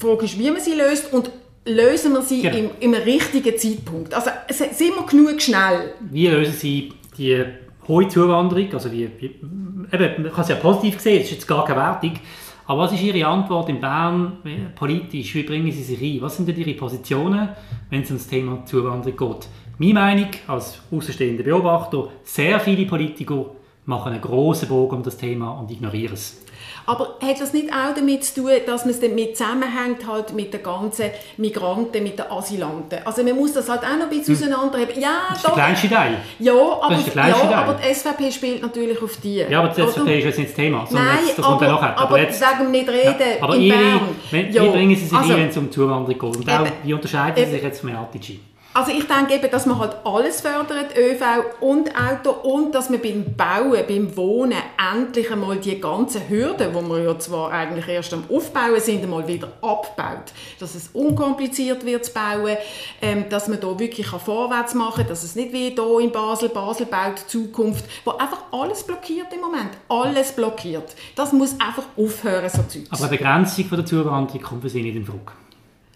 [0.00, 1.30] Die Frage ist, wie man sie löst und
[1.66, 2.52] lösen wir sie ja.
[2.52, 4.14] im, im richtigen Zeitpunkt.
[4.14, 5.94] Also sind wir genug schnell?
[6.10, 7.44] Wie lösen Sie die
[7.86, 8.72] hohe Zuwanderung?
[8.72, 11.80] Also wie, wie, eben, man kann es ja positiv sehen, es ist jetzt gar keine
[11.80, 12.18] Wertung.
[12.66, 14.38] Aber was ist Ihre Antwort in Bern
[14.76, 15.34] politisch?
[15.34, 16.22] Wie bringen Sie sich ein?
[16.22, 17.48] Was sind denn Ihre Positionen,
[17.90, 19.48] wenn es um das Thema Zuwanderung geht?
[19.78, 23.46] Meine Meinung als außenstehender Beobachter, sehr viele Politiker
[23.86, 26.42] machen einen grossen Bogen um das Thema und ignorieren es.
[26.86, 30.52] Aber hat das nicht auch damit zu tun, dass man es damit zusammenhängt halt mit
[30.52, 32.98] den ganzen Migranten, mit den Asylanten?
[33.04, 34.54] Also man muss das halt auch noch ein bisschen hm.
[34.54, 35.00] auseinanderheben.
[35.00, 36.16] Ja, das ist doch, der kleinste Teil.
[36.38, 39.36] Ja, aber, ja, aber die SVP spielt natürlich auf die.
[39.36, 41.62] Ja, aber die SVP ist jetzt nicht das Thema, sondern Nein, jetzt, das aber, kommt
[41.62, 41.98] dann nachher.
[41.98, 44.00] Aber, aber jetzt, sagen nicht reden ja, aber in ihre, Bern.
[44.30, 46.36] Wenn, ja, wie bringen Sie sich also, ein, wenn es um Zuwanderung geht?
[46.36, 48.40] Und auch, wie unterscheiden Sie sich jetzt von Artici?
[48.72, 51.22] Also ich denke eben, dass man halt alles fördert, ÖV
[51.60, 56.88] und Auto, und dass man beim Bauen, beim Wohnen endlich einmal die ganzen Hürden, die
[56.88, 60.32] wir ja zwar eigentlich erst am Aufbauen sind, einmal wieder abbaut.
[60.60, 62.56] Dass es unkompliziert wird zu bauen,
[63.02, 66.48] ähm, dass man da wirklich vorwärts machen kann, dass es nicht wie hier in Basel,
[66.48, 69.70] Basel baut Zukunft, wo einfach alles blockiert im Moment.
[69.88, 70.94] Alles blockiert.
[71.16, 72.88] Das muss einfach aufhören, so Zeugs.
[72.90, 75.32] Aber eine Begrenzung der Zuwanderung kommt für Sie nicht in Frage?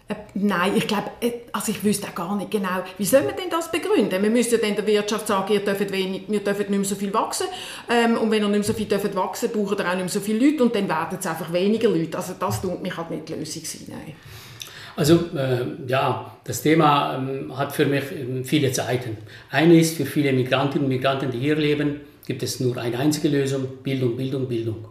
[0.06, 3.36] Äh, nein, ich glaube, äh, also ich wüsste auch gar nicht genau, wie soll man
[3.36, 4.22] denn das begründen?
[4.22, 6.94] Wir müssen ja dann der Wirtschaft sagen, ihr dürft, wenig, ihr dürft nicht mehr so
[6.94, 7.46] viel wachsen
[7.88, 10.08] ähm, und wenn ihr nicht mehr so viel dürft wachsen braucht ihr auch nicht mehr
[10.08, 12.18] so viele Leute und dann werden es einfach weniger Leute.
[12.18, 13.86] Also das tut mich halt nicht die Lösung sein.
[13.88, 14.14] Nein.
[14.96, 19.16] Also äh, ja, das Thema ähm, hat für mich ähm, viele Seiten.
[19.50, 23.28] Eine ist, für viele Migrantinnen und Migranten, die hier leben, gibt es nur eine einzige
[23.28, 24.84] Lösung, Bildung, Bildung, Bildung.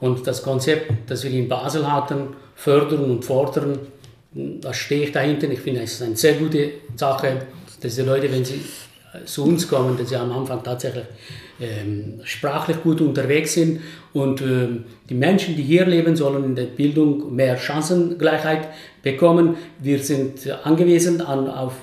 [0.00, 3.78] Und das Konzept, das wir in Basel hatten, fördern und fordern,
[4.60, 5.50] da stehe ich dahinter.
[5.50, 7.46] Ich finde, es ist eine sehr gute Sache,
[7.80, 8.60] dass die Leute, wenn sie
[9.24, 11.04] zu uns kommen, dass sie am Anfang tatsächlich
[11.60, 13.80] ähm, sprachlich gut unterwegs sind
[14.12, 18.68] und ähm, die Menschen, die hier leben, sollen in der Bildung mehr Chancengleichheit
[19.02, 19.56] bekommen.
[19.78, 21.74] Wir sind angewiesen an, auf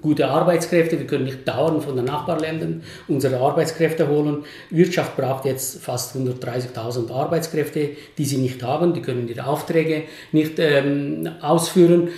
[0.00, 0.98] gute Arbeitskräfte.
[0.98, 4.44] Wir können nicht dauernd von den Nachbarländern unsere Arbeitskräfte holen.
[4.70, 8.92] Wirtschaft braucht jetzt fast 130.000 Arbeitskräfte, die sie nicht haben.
[8.92, 12.08] Die können ihre Aufträge nicht ähm, ausführen.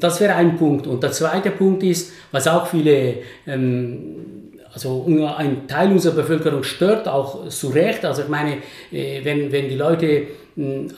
[0.00, 0.86] Das wäre ein Punkt.
[0.86, 4.45] Und der zweite Punkt ist, was auch viele ähm,
[4.76, 5.06] also
[5.38, 8.04] ein Teil unserer Bevölkerung stört, auch zu Recht.
[8.04, 8.58] Also ich meine,
[8.92, 10.26] äh, wenn, wenn die Leute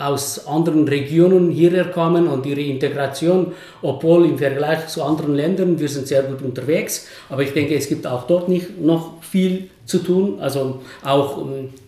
[0.00, 5.88] aus anderen Regionen hierher kommen und ihre Integration, obwohl im Vergleich zu anderen Ländern, wir
[5.88, 9.98] sind sehr gut unterwegs, aber ich denke, es gibt auch dort nicht noch viel zu
[9.98, 10.38] tun.
[10.40, 11.46] Also auch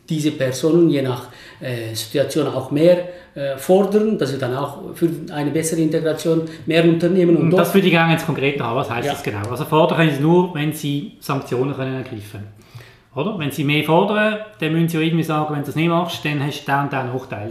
[0.08, 1.28] diese Personen je nach
[1.60, 6.84] äh, Situation auch mehr äh, fordern, dass sie dann auch für eine bessere Integration mehr
[6.84, 7.36] unternehmen.
[7.36, 8.76] Und, und das würde ich gerne jetzt konkret haben.
[8.76, 9.12] Was heißt ja.
[9.12, 9.48] das genau?
[9.50, 12.44] Also fordern können sie nur, wenn sie Sanktionen können ergreifen
[13.14, 13.38] Oder?
[13.38, 16.24] Wenn sie mehr fordern, dann müssen sie ja irgendwie sagen, wenn du das nicht machst,
[16.24, 17.50] dann hast du den und den Nachteil.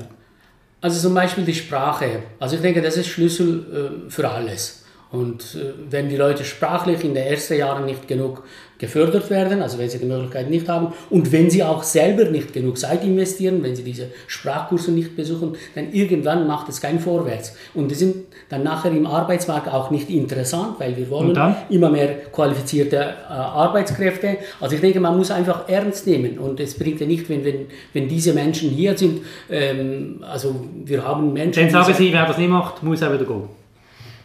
[0.81, 2.23] Also zum Beispiel die Sprache.
[2.39, 4.85] Also ich denke, das ist Schlüssel äh, für alles.
[5.11, 8.43] Und äh, wenn die Leute sprachlich in den ersten Jahren nicht genug
[8.77, 12.53] gefördert werden, also wenn sie die Möglichkeit nicht haben und wenn sie auch selber nicht
[12.53, 17.57] genug Zeit investieren, wenn sie diese Sprachkurse nicht besuchen, dann irgendwann macht es kein Vorwärts.
[17.73, 18.15] Und die sind
[18.47, 21.37] dann nachher im Arbeitsmarkt auch nicht interessant, weil wir wollen
[21.69, 24.37] immer mehr qualifizierte äh, Arbeitskräfte.
[24.61, 27.65] Also ich denke, man muss einfach ernst nehmen und es bringt ja nicht, wenn, wenn,
[27.93, 31.63] wenn diese Menschen hier sind, ähm, also wir haben Menschen...
[31.63, 33.58] Dann sagen Sie, wer das nicht macht, muss auch wieder gehen.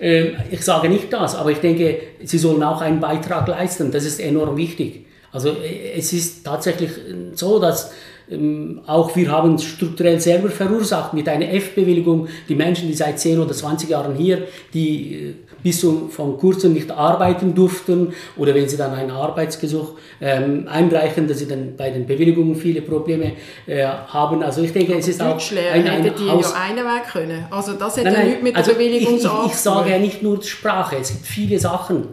[0.01, 3.91] Ähm, ich sage nicht das, aber ich denke, sie sollen auch einen Beitrag leisten.
[3.91, 5.07] Das ist enorm wichtig.
[5.33, 6.91] Also äh, es ist tatsächlich
[7.35, 7.93] so, dass
[8.31, 13.39] ähm, auch wir haben strukturell selber verursacht mit einer F-Bewilligung die Menschen, die seit 10
[13.39, 18.69] oder 20 Jahren hier, die äh, bis zu, von kurzem nicht arbeiten durften oder wenn
[18.69, 23.33] sie dann einen Arbeitsgesuch ähm, einreichen, dass sie dann bei den Bewilligungen viele Probleme
[23.67, 24.43] äh, haben.
[24.43, 27.47] Also ich denke, es ist auch ein, ein hätte die Haus ja einweg können.
[27.51, 30.23] Also das hätte ja nichts mit also der Bewilligung ich, ich, ich sage ja nicht
[30.23, 32.09] nur Sprache, es gibt viele Sachen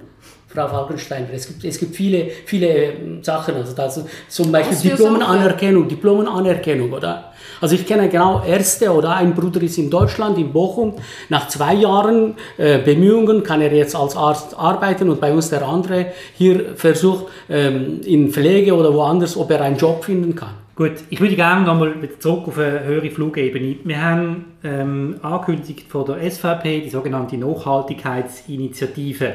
[0.53, 1.27] Frau Falkenstein.
[1.33, 7.30] Es gibt, es gibt viele, viele ähm, Sachen, also das, zum Beispiel Diplomenanerkennung, Diplomenanerkennung, oder?
[7.61, 10.95] Also ich kenne genau Erste oder ein Bruder ist in Deutschland, in Bochum.
[11.29, 15.65] Nach zwei Jahren äh, Bemühungen kann er jetzt als Arzt arbeiten und bei uns der
[15.65, 20.55] andere hier versucht ähm, in Pflege oder woanders, ob er einen Job finden kann.
[20.75, 23.75] Gut, ich würde gerne nochmal zurück auf eine höhere Flugebene.
[23.83, 29.33] Wir haben ähm, angekündigt von der SVP die sogenannte Nachhaltigkeitsinitiative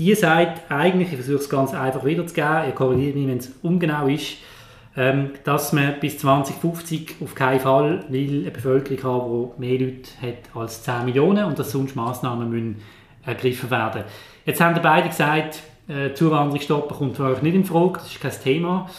[0.00, 4.06] die sagt eigentlich, ich versuche es ganz einfach wiederzugeben, ihr korrigiert mich, wenn es ungenau
[4.06, 4.38] ist,
[5.44, 10.54] dass man bis 2050 auf keinen Fall will eine Bevölkerung haben, die mehr Leute hat
[10.54, 12.82] als 10 Millionen und dass sonst Massnahmen müssen
[13.24, 14.02] ergriffen werden.
[14.44, 18.10] Jetzt haben die beide gesagt, äh, Zuwanderung stoppen kommt für euch nicht in Frage, das
[18.10, 18.90] ist kein Thema.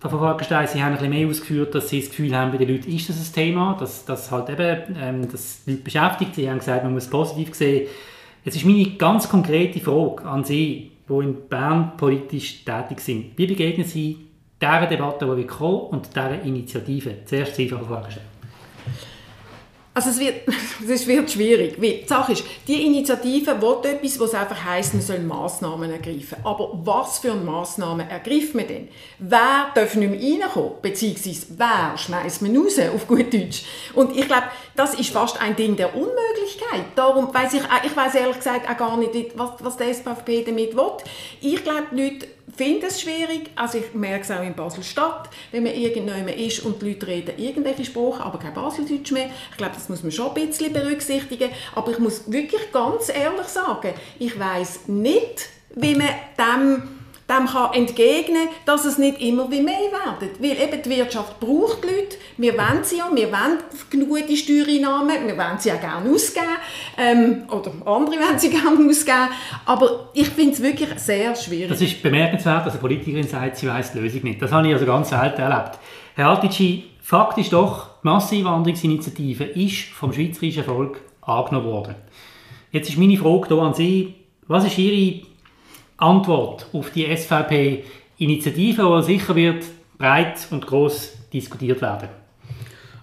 [0.00, 2.90] Frau Falkenstein, Sie haben ein mehr ausgeführt, dass Sie das Gefühl haben, bei den Leuten
[2.90, 6.34] ist das ein Thema, dass das halt eben ähm, das Leute beschäftigt.
[6.34, 7.86] Sie haben gesagt, man muss positiv sehen,
[8.44, 13.36] Jetzt ist meine ganz konkrete Frage an Sie, die in Bern politisch tätig sind.
[13.36, 14.29] Wie begegnen Sie
[14.60, 17.24] dieser Debatte, die wir kommen, und dieser Initiative?
[17.24, 18.24] Zuerst Sie, Fragenstein.
[19.92, 20.42] Also es wird,
[20.88, 21.80] es wird schwierig.
[21.80, 26.38] Die Sache ist, die Initiative will etwas, was einfach heisst, man soll Massnahmen ergreifen.
[26.44, 28.88] Aber was für Massnahmen ergreift man denn?
[29.18, 30.74] Wer darf nicht mehr reinkommen?
[30.80, 33.64] Beziehungsweise wer schmeißt man raus, auf gut Deutsch?
[33.94, 34.44] Und ich glaube,
[34.76, 36.84] das ist fast ein Ding der Unmöglichkeit.
[36.94, 40.76] Darum weiss ich, ich weiß ehrlich gesagt auch gar nicht, was, was der SVP damit
[40.76, 40.92] will.
[41.40, 43.50] Ich glaube, Leute finde es schwierig.
[43.56, 47.38] Also ich merke es auch in Basel-Stadt, wenn man irgendjemand ist und die Leute reden
[47.38, 49.30] irgendwelche Sprachen, aber kein Baseldeutsch mehr.
[49.50, 51.50] Ich glaube, das muss man schon ein bisschen berücksichtigen.
[51.74, 56.08] Aber ich muss wirklich ganz ehrlich sagen, ich weiß nicht, wie man
[56.38, 56.99] dem
[57.30, 60.30] dem kann entgegnen, dass es nicht immer wie mehr werden.
[60.38, 65.36] Weil eben die Wirtschaft braucht Leute, wir wollen sie ja, wir wollen gute Steuereinnahmen, wir
[65.36, 66.46] wollen sie auch gerne ausgeben,
[66.98, 69.28] ähm, oder andere wollen sie gerne ausgeben,
[69.64, 71.68] aber ich finde es wirklich sehr schwierig.
[71.68, 74.42] Das ist bemerkenswert, dass eine Politikerin sagt, sie weiß die Lösung nicht.
[74.42, 75.78] Das habe ich also ganz selten erlebt.
[76.14, 81.94] Herr Altici, Fakt ist doch, die Masseneinwanderungsinitiative ist vom schweizerischen Volk angenommen worden.
[82.72, 84.14] Jetzt ist meine Frage hier an Sie,
[84.46, 85.26] was ist Ihre
[86.00, 89.64] Antwort auf die SVP-Initiative, die sicher wird
[89.98, 92.08] breit und groß diskutiert werden?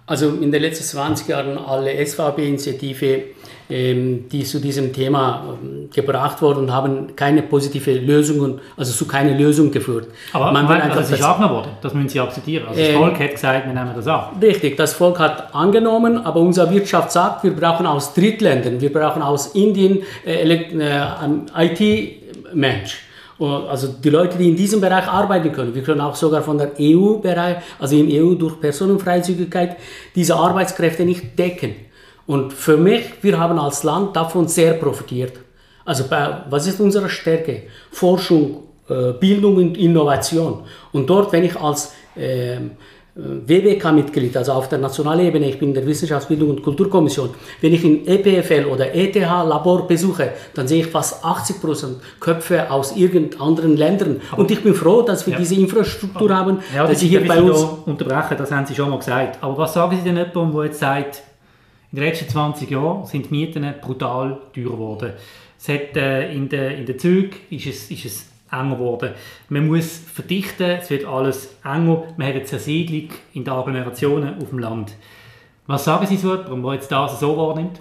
[0.08, 3.24] Also in den letzten 20 Jahren alle SVP-Initiative,
[3.68, 9.36] ähm, die zu diesem Thema ähm, gebracht wurden, haben keine positive Lösungen, also zu keiner
[9.36, 10.06] Lösung geführt.
[10.32, 12.68] Aber man will einfach, das ist angenommen worden, das müssen Sie akzeptieren.
[12.68, 14.38] Also das äh, Volk hat gesagt, wir nehmen das an.
[14.40, 19.20] Richtig, das Volk hat angenommen, aber unsere Wirtschaft sagt, wir brauchen aus Drittländern, wir brauchen
[19.20, 21.04] aus Indien äh, äh,
[21.58, 23.02] IT Mensch.
[23.38, 26.72] Also die Leute, die in diesem Bereich arbeiten können, wir können auch sogar von der
[26.80, 29.76] EU-Bereich, also in EU durch Personenfreizügigkeit,
[30.14, 31.76] diese Arbeitskräfte nicht decken.
[32.26, 35.34] Und für mich, wir haben als Land davon sehr profitiert.
[35.84, 37.62] Also was ist unsere Stärke?
[37.90, 40.64] Forschung, äh, Bildung und Innovation.
[40.92, 42.58] Und dort, wenn ich als äh,
[43.18, 47.84] WWK-Mitglied, also auf der nationalen Ebene, ich bin in der Wissenschaftsbildung und Kulturkommission, wenn ich
[47.84, 53.76] in EPFL oder ETH-Labor besuche, dann sehe ich fast 80 Prozent Köpfe aus irgendeinen anderen
[53.76, 54.20] Ländern.
[54.30, 55.38] Aber und ich bin froh, dass wir ja.
[55.40, 57.60] diese Infrastruktur haben, ja, dass Sie hier bei uns...
[57.86, 59.42] unterbrechen, das haben Sie schon mal gesagt.
[59.42, 61.22] Aber was sagen Sie denn jemandem, der jetzt sagt,
[61.90, 65.12] in den letzten 20 Jahren sind Mieten brutal teuer geworden.
[65.58, 69.10] Es hat, äh, in den in der Zügen ist es, ist es enger geworden.
[69.48, 72.04] Man muss verdichten, es wird alles enger.
[72.16, 74.92] Man hat eine Zersiedlung in den Agglomerationen auf dem Land.
[75.66, 77.80] Was sagen Sie so jemandem, der jetzt das so wahrnimmt?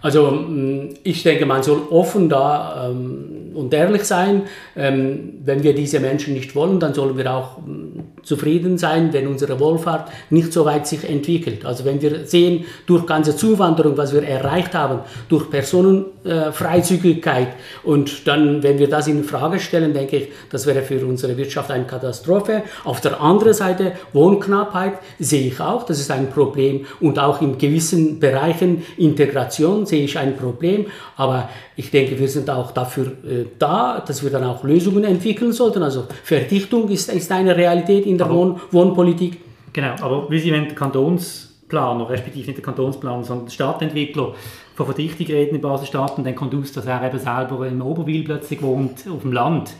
[0.00, 4.42] Also mm, ich denke, man soll offen da ähm, und ehrlich sein.
[4.76, 9.26] Ähm, wenn wir diese Menschen nicht wollen, dann sollen wir auch ähm, zufrieden sein, wenn
[9.26, 11.64] unsere Wohlfahrt nicht so weit sich entwickelt.
[11.64, 18.26] Also wenn wir sehen, durch ganze Zuwanderung, was wir erreicht haben, durch Personenfreizügigkeit äh, und
[18.26, 21.84] dann, wenn wir das in Frage stellen, denke ich, das wäre für unsere Wirtschaft eine
[21.84, 22.62] Katastrophe.
[22.84, 27.58] Auf der anderen Seite Wohnknappheit sehe ich auch, das ist ein Problem und auch in
[27.58, 33.44] gewissen Bereichen Integration sehe ich ein Problem, aber ich denke, wir sind auch dafür äh,
[33.56, 35.82] da, dass wir dann auch Lösungen entwickeln sollten.
[35.82, 39.38] Also Verdichtung ist, ist eine Realität in der Wohn Wohnpolitik.
[39.72, 44.34] Genau, aber wie Sie wenn der Kantonsplaner, respektive nicht der Kantonsplaner, sondern der Stadtentwickler
[44.74, 48.24] von Verdichtung reden in Basel-Stadt und dann kommt aus, dass er eben selber in Oberwil
[48.24, 49.74] plötzlich wohnt, auf dem Land,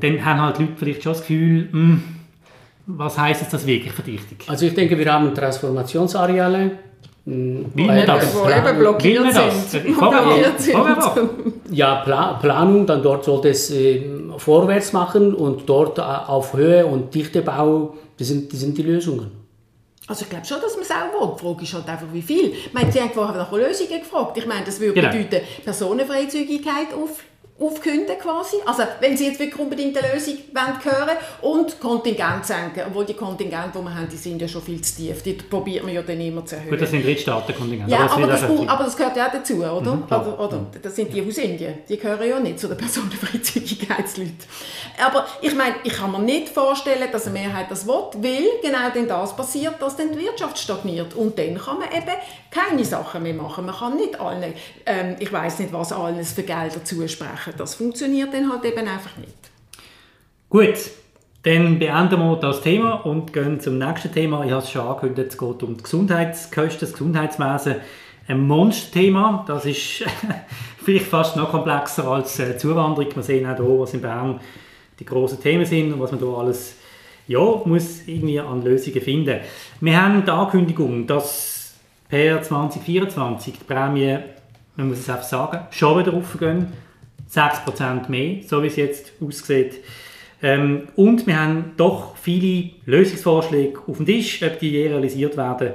[0.00, 2.02] dann haben halt Leute vielleicht schon das Gefühl, mh, hm,
[2.86, 4.38] was heißt es das wirklich Verdichtung?
[4.46, 6.70] Also ich denke, wir haben Transformationsareale,
[7.28, 8.34] Will nicht das?
[8.34, 9.98] Wo eben blockiert sind.
[9.98, 10.78] blockiert sind.
[11.70, 14.02] Ja, Pla Planung, dann dort sollte es äh,
[14.38, 19.30] vorwärts machen und dort äh, auf Höhe und Dichtebau, das sind, das sind die Lösungen.
[20.06, 21.34] Also ich glaube schon, dass man es auch will.
[21.36, 22.52] Die Frage ist halt einfach, wie viel.
[22.52, 24.38] Ich meine, Sie haben vorher nach Lösungen gefragt.
[24.38, 25.10] Ich meine, das würde genau.
[25.10, 27.22] bedeuten, Personenfreizügigkeit auf
[27.60, 28.56] aufkünden quasi.
[28.64, 33.14] Also wenn Sie jetzt wirklich unbedingt eine Lösung wollen hören und Kontingent senken, obwohl die
[33.14, 35.22] Kontingente, die wir haben, die sind ja schon viel zu tief.
[35.22, 36.70] Die probiert man ja dann immer zu erhöhen.
[36.70, 37.90] Gut, das sind Drittstaaten-Kontingente.
[37.90, 39.94] Ja, aber das, aber das, gehört ja auch dazu, oder?
[39.94, 41.74] Mhm, oder, oder das sind die aus Indien.
[41.88, 44.38] Die gehören ja nicht zu den Personenfreizügigkeitsleuten.
[45.04, 48.90] Aber ich meine, ich kann mir nicht vorstellen, dass eine Mehrheit das will, weil genau
[48.94, 51.14] dann das passiert, dass dann die Wirtschaft stagniert.
[51.14, 52.16] Und dann kann man eben
[52.50, 53.66] keine Sachen mehr machen.
[53.66, 54.54] Man kann nicht allen,
[54.86, 57.47] ähm, ich weiß nicht, was alles für Gelder zusprechen.
[57.56, 59.34] Das funktioniert dann halt eben einfach nicht.
[60.48, 60.74] Gut,
[61.42, 64.44] dann beenden wir das Thema und gehen zum nächsten Thema.
[64.44, 67.76] Ich habe es schon angekündigt, es geht um die Gesundheitskosten, das Gesundheitswesen.
[68.26, 70.04] Ein Monsterthema, das ist
[70.84, 73.14] vielleicht fast noch komplexer als äh, Zuwanderung.
[73.14, 74.40] Wir sehen auch hier, was in Bern
[74.98, 76.76] die grossen Themen sind und was man da alles
[77.28, 79.40] ja, muss irgendwie an Lösungen finden.
[79.80, 81.74] Wir haben die Ankündigung, dass
[82.08, 84.18] per 2024 die Prämie,
[84.76, 86.72] man muss es einfach sagen, schon wieder raufgehen.
[87.30, 89.80] 6% mehr, so wie es jetzt aussieht.
[90.42, 94.42] Ähm, und wir haben doch viele Lösungsvorschläge auf dem Tisch.
[94.42, 95.72] Ob die je realisiert werden,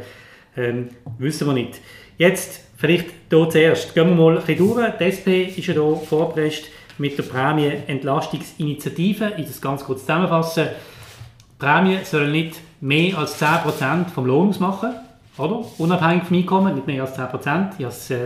[0.55, 1.81] ähm, wissen wir nicht.
[2.17, 3.93] Jetzt vielleicht hier zuerst.
[3.93, 4.97] Gehen wir mal ein bisschen durch.
[4.97, 9.33] Die SP ist ja hier vorgepresst mit der Prämie-Entlastungsinitiative.
[9.37, 10.67] Ich das ganz kurz zusammenfassen.
[10.67, 14.91] Die Prämie soll nicht mehr als 10% vom Lohn ausmachen,
[15.37, 15.63] oder?
[15.77, 17.71] Unabhängig vom Einkommen, nicht mehr als 10%.
[17.77, 18.17] Ich habe es äh,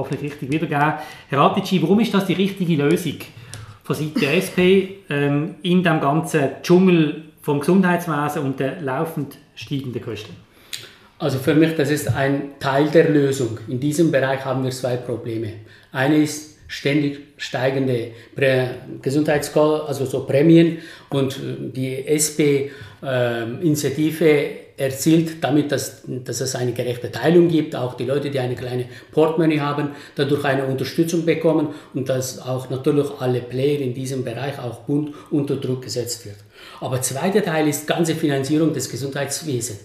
[0.00, 0.94] hoffentlich richtig wiedergeben.
[1.28, 3.16] Herr Ratici, warum ist das die richtige Lösung
[3.82, 10.02] von Seiten der SP ähm, in dem ganzen Dschungel vom Gesundheitswesen und der laufend steigenden
[10.02, 10.34] Kosten?
[11.18, 13.58] Also für mich, das ist ein Teil der Lösung.
[13.68, 15.52] In diesem Bereich haben wir zwei Probleme.
[15.92, 18.12] Eine ist ständig steigende
[19.00, 20.76] Gesundheitskosten, also so Prämien
[21.08, 27.94] und äh, die SP-Initiative äh, erzielt damit, dass, dass es eine gerechte Teilung gibt, auch
[27.94, 33.08] die Leute, die eine kleine Portemonnaie haben, dadurch eine Unterstützung bekommen und dass auch natürlich
[33.18, 36.36] alle Player in diesem Bereich auch bunt unter Druck gesetzt wird.
[36.80, 39.80] Aber zweiter Teil ist ganze Finanzierung des Gesundheitswesens.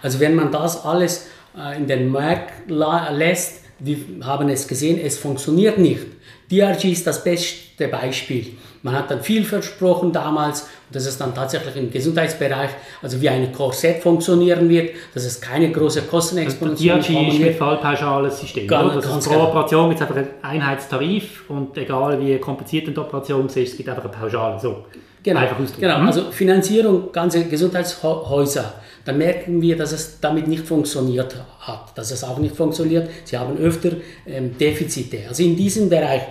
[0.00, 1.26] Also wenn man das alles
[1.58, 6.06] äh, in den Markt lässt, wir haben es gesehen, es funktioniert nicht.
[6.50, 8.54] DRG ist das beste Beispiel.
[8.82, 12.70] Man hat dann viel versprochen damals, dass es dann tatsächlich im Gesundheitsbereich,
[13.02, 17.08] also wie ein Korsett funktionieren wird, dass es keine große Kostenexplosion gibt.
[17.10, 18.66] DRG ist mit fallpauschales System.
[18.66, 19.48] Ganz, das ganz pro genau.
[19.48, 23.88] Operation gibt es einfach einen Einheitstarif und egal wie kompliziert die Operation ist, es gibt
[23.88, 24.58] einfach eine Pauschale.
[24.58, 24.84] So.
[25.22, 25.40] Genau,
[25.78, 25.98] genau.
[25.98, 26.06] Mhm.
[26.06, 32.22] also Finanzierung ganze Gesundheitshäuser dann merken wir, dass es damit nicht funktioniert hat, dass es
[32.22, 33.08] auch nicht funktioniert.
[33.24, 33.92] Sie haben öfter
[34.26, 35.20] ähm, Defizite.
[35.28, 36.22] Also in diesem Bereich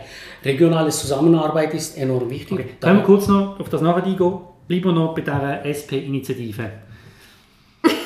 [0.46, 2.60] regionale Zusammenarbeit ist enorm wichtig.
[2.60, 2.70] Okay.
[2.80, 4.40] Können wir kurz noch auf das nachher eingehen?
[4.68, 6.70] Bleiben wir noch bei dieser SP-Initiative.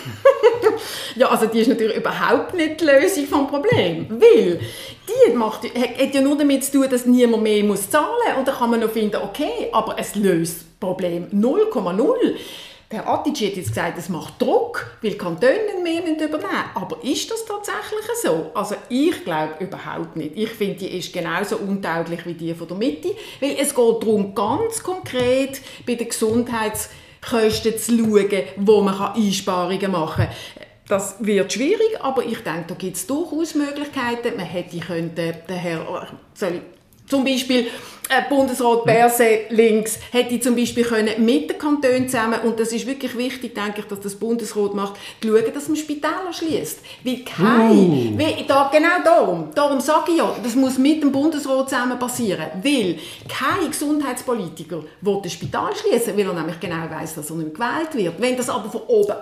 [1.15, 4.59] ja, also die ist natürlich überhaupt nicht die Lösung des Problems, weil
[5.07, 8.47] die macht, hat ja nur damit zu tun, dass niemand mehr muss zahlen muss und
[8.47, 12.35] dann kann man noch finden, okay, aber es löst das Problem 0,0.
[12.93, 16.51] Herr Attic hat jetzt gesagt, es macht Druck, weil Kantone mehr übernehmen.
[16.75, 18.51] Aber ist das tatsächlich so?
[18.53, 20.37] Also ich glaube überhaupt nicht.
[20.37, 24.35] Ich finde, die ist genauso untauglich wie die von der Mitte, weil es geht darum,
[24.35, 26.07] ganz konkret bei den
[27.23, 30.35] Gesundheitskosten zu schauen, wo man Einsparungen machen kann.
[30.87, 34.35] Das wird schwierig, aber ich denke, da gibt es durchaus Möglichkeiten.
[34.35, 36.61] Man hätte können, den Herr, soll
[37.07, 37.67] zum Beispiel
[38.29, 43.17] Bundesrat Berse links hätte zum Beispiel können mit den Kantonen zusammen und das ist wirklich
[43.17, 48.17] wichtig, denke ich, dass das Bundesrat macht, schauen, dass man Spitäler schließt, weil kein, uh.
[48.17, 52.45] weil, da, genau darum, darum sage ich ja, das muss mit dem Bundesrat zusammen passieren,
[52.61, 52.97] weil
[53.27, 57.93] kein Gesundheitspolitiker will das Spital schließen, weil er nämlich genau weiß, dass er nicht gewählt
[57.93, 58.15] wird.
[58.19, 59.13] Wenn das aber von oben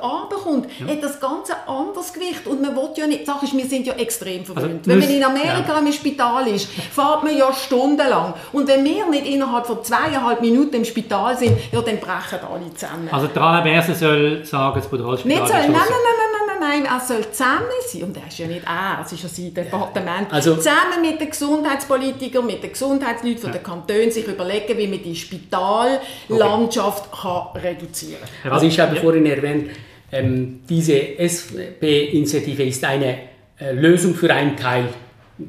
[0.44, 0.88] kommt, ja.
[0.88, 3.86] hat das Ganze ein anderes Gewicht und man will ja nicht, Sache ist, wir sind
[3.86, 4.88] ja extrem verwöhnt.
[4.88, 5.80] Also, Wenn man in Amerika ja.
[5.80, 10.76] im Spital ist, fährt man ja stundenlang und wenn wir nicht innerhalb von zweieinhalb Minuten
[10.76, 13.10] im Spital sind, ja, dann brechen alle zusammen.
[13.12, 16.92] Also der Alain soll sagen, das Bruderholzspital Nicht soll, nein, nein, nein, nein, nein, nein,
[16.92, 20.32] er soll zusammen sein, und er ist ja nicht er, es ist ja sein Departement,
[20.32, 23.58] also, zusammen mit den Gesundheitspolitikern, mit den Gesundheitsleuten von ja.
[23.58, 27.22] den Kantonen sich überlegen, wie man die Spitallandschaft okay.
[27.22, 28.52] kann reduzieren kann.
[28.52, 29.02] Also ich habe ja.
[29.02, 29.72] vorhin erwähnt,
[30.12, 33.18] ähm, diese SP-Initiative ist eine
[33.60, 34.86] äh, Lösung für einen Teil,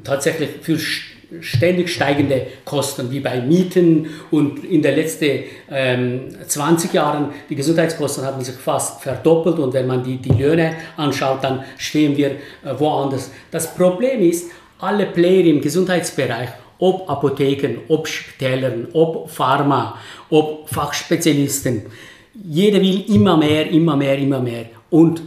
[0.03, 0.77] tatsächlich für
[1.41, 8.25] ständig steigende Kosten, wie bei Mieten und in den letzten ähm, 20 Jahren, die Gesundheitskosten
[8.25, 12.37] haben sich fast verdoppelt und wenn man die, die Löhne anschaut, dann stehen wir äh,
[12.77, 13.31] woanders.
[13.51, 19.97] Das Problem ist, alle Player im Gesundheitsbereich, ob Apotheken, ob Spitälern, ob Pharma,
[20.29, 21.83] ob Fachspezialisten,
[22.43, 24.65] jeder will immer mehr, immer mehr, immer mehr.
[24.89, 25.21] Und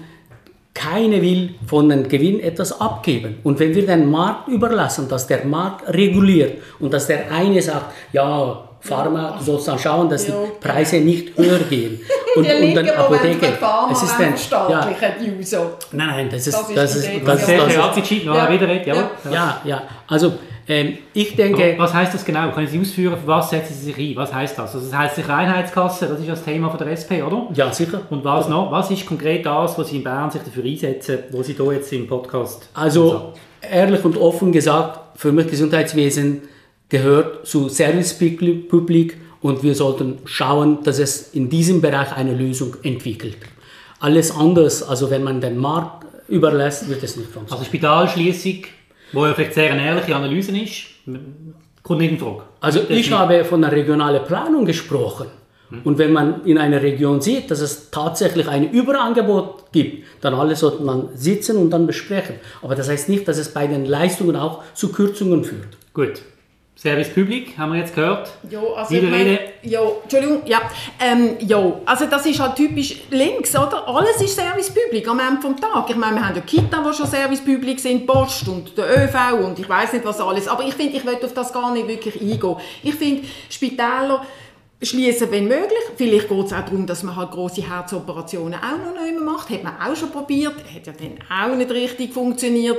[0.76, 3.38] keine will von dem Gewinn etwas abgeben.
[3.42, 7.94] Und wenn wir den Markt überlassen, dass der Markt reguliert und dass der eine sagt,
[8.12, 12.00] ja, Pharma, du sollst dann schauen, dass die Preise nicht höher gehen.
[12.36, 13.58] Und, und dann Apotheke.
[13.90, 14.34] Es ist dann
[14.68, 14.90] ja,
[15.92, 18.24] Nein, nein, das ist das ist das ist, das ist, das ist, das ist,
[18.86, 18.94] ja.
[18.94, 19.10] ja.
[19.32, 19.82] ja, ja.
[20.06, 20.34] Also
[20.68, 21.74] ähm, ich denke...
[21.78, 22.50] was heißt das genau?
[22.50, 24.16] Können Sie ausführen, für was setzen Sie sich ein?
[24.16, 24.74] Was heißt das?
[24.74, 27.48] Also das heißt sich Reinheitskasse, das ist das Thema von der SP, oder?
[27.54, 28.02] Ja, sicher.
[28.10, 28.70] Und was noch?
[28.72, 31.92] Was ist konkret das, was Sie in Bern sich dafür einsetzen, wo Sie hier jetzt
[31.92, 32.68] im Podcast...
[32.74, 36.42] Also, ehrlich und offen gesagt, für mich Gesundheitswesen
[36.88, 43.38] gehört zu Servicepublik und wir sollten schauen, dass es in diesem Bereich eine Lösung entwickelt.
[44.00, 47.52] Alles anders, also wenn man den Markt überlässt, wird es nicht funktionieren.
[47.52, 48.64] Also Spitalschließung
[49.12, 50.86] wo ja vielleicht sehr eine ehrliche Analyse ist,
[51.82, 52.42] kommt nicht in Frage.
[52.60, 55.28] Also ich habe von einer regionalen Planung gesprochen.
[55.70, 55.80] Hm.
[55.84, 60.54] Und wenn man in einer Region sieht, dass es tatsächlich ein Überangebot gibt, dann alle
[60.54, 62.36] sollten man sitzen und dann besprechen.
[62.62, 65.76] Aber das heißt nicht, dass es bei den Leistungen auch zu Kürzungen führt.
[65.92, 66.22] Gut.
[66.78, 68.30] Service Public, haben wir jetzt gehört.
[68.50, 70.60] Ja, also ich mein, ja, Entschuldigung, ja,
[71.00, 73.88] ähm, ja, also das ist halt typisch links, oder?
[73.88, 75.90] Alles ist Service Public am Ende des Tages.
[75.90, 79.42] Ich meine, wir haben ja Kita, die schon Service Public sind, Post und der ÖV
[79.42, 80.48] und ich weiß nicht was alles.
[80.48, 82.56] Aber ich finde, ich möchte auf das gar nicht wirklich eingehen.
[82.82, 84.26] Ich finde, Spitäler
[84.82, 85.78] schließen, wenn möglich.
[85.96, 89.48] Vielleicht geht es auch darum, dass man halt große Herzoperationen auch noch nicht mehr macht.
[89.48, 92.76] Hat man auch schon probiert, hat ja dann auch nicht richtig funktioniert.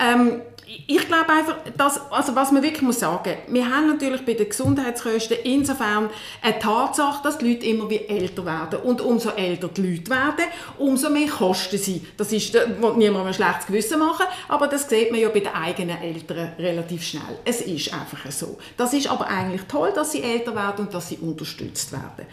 [0.00, 4.34] Ähm, ich glaube einfach, dass, also was man wirklich muss sagen, wir haben natürlich bei
[4.34, 6.10] den Gesundheitskosten insofern
[6.42, 8.80] eine Tatsache, dass die Leute immer wie älter werden.
[8.80, 10.44] Und umso älter die Leute werden,
[10.78, 12.02] umso mehr kosten sie.
[12.16, 15.54] Das ist, will niemand ein schlechtes Gewissen machen, aber das sieht man ja bei den
[15.54, 17.38] eigenen Eltern relativ schnell.
[17.44, 18.58] Es ist einfach so.
[18.76, 22.26] Das ist aber eigentlich toll, dass sie älter werden und dass sie unterstützt werden.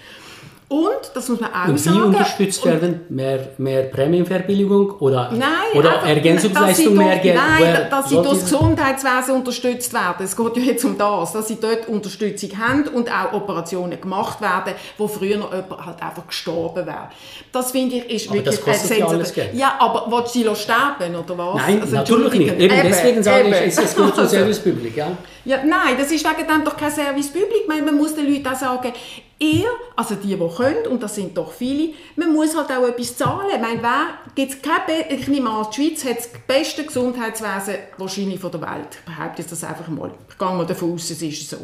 [0.71, 1.97] Und, das muss man auch und sagen.
[1.97, 3.01] wie unterstützt werden?
[3.09, 7.35] Mehr, mehr Prämienverbilligung oder, nein, oder Ergänzungsleistung mehr Geld?
[7.35, 10.23] Nein, dass sie durch das Gesundheitswesen unterstützt werden.
[10.23, 14.39] Es geht ja jetzt um das, dass sie dort Unterstützung haben und auch Operationen gemacht
[14.39, 17.09] werden, wo früher noch jemand halt einfach gestorben wäre.
[17.51, 19.53] Das finde ich ist aber wirklich das kostet ja alles Geld.
[19.53, 21.55] Ja, aber willst du sie sterben oder was?
[21.67, 22.53] Nein, also, natürlich nicht.
[22.53, 23.53] Eben, eben, deswegen sage eben.
[23.67, 24.95] ich, es geht um Service Public.
[24.95, 25.17] Ja?
[25.43, 27.67] Ja, nein, das ist wegen dem doch kein Service Public.
[27.67, 28.93] Man, muss den Leuten auch sagen,
[29.39, 33.17] ihr, also die, die können, und das sind doch viele, man muss halt auch etwas
[33.17, 33.47] zahlen.
[33.53, 38.39] Ich meine, wer, gibt's keine, ich nehme an, die Schweiz hat das beste Gesundheitswesen wahrscheinlich
[38.39, 38.99] von der Welt.
[38.99, 40.11] Ich behaupte das einfach mal.
[40.29, 41.57] Ich gehe mal davon aus, es ist so.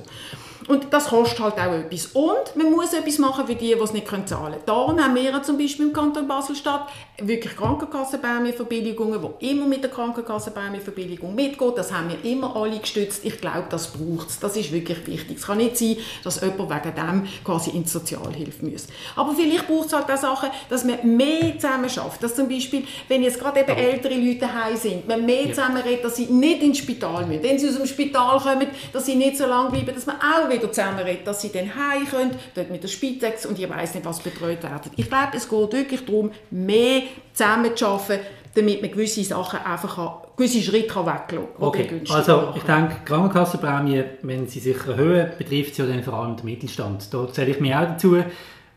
[0.68, 2.08] Und das kostet halt auch etwas.
[2.08, 4.56] Und man muss etwas machen für die, die es nicht zahlen können.
[4.66, 6.90] Darum haben wir zum Beispiel im Kanton Basel-Stadt
[7.22, 11.72] wirklich Krankenkassenprämienverbilligungen, die immer mit der Krankenkassenprämienverbilligung mitgehen.
[11.76, 13.24] Das haben wir immer alle gestützt.
[13.24, 14.40] Ich glaube, das braucht es.
[14.40, 15.38] Das ist wirklich wichtig.
[15.38, 18.88] Es kann nicht sein, dass jemand wegen dem quasi in die Sozialhilfe muss.
[19.16, 22.22] Aber vielleicht braucht es halt auch Sachen, dass man mehr zusammen schafft.
[22.22, 26.04] Dass zum Beispiel, wenn jetzt gerade eben ältere Leute daheim sind, man mehr zusammen redet,
[26.04, 27.44] dass sie nicht ins Spital müssen.
[27.44, 30.50] Wenn sie aus dem Spital kommen, dass sie nicht so lange bleiben, dass man auch
[30.58, 33.96] wieder zusammen redet, dass sie dann heim können, dort mit der Spitex und ich weiß
[33.96, 34.92] nicht, was betreut werden.
[34.96, 37.04] Ich glaube, es geht wirklich darum, mehr
[37.34, 38.24] zusammen zu arbeiten,
[38.56, 41.68] damit man gewisse Sachen einfach kann, gewisse Schritte kann weglassen kann.
[41.68, 46.36] Okay, also ich denke, Krankenkassenprämie, wenn sie sich erhöhen, betrifft sie ja dann vor allem
[46.38, 47.14] den Mittelstand.
[47.14, 48.18] Da zähle ich mich auch dazu,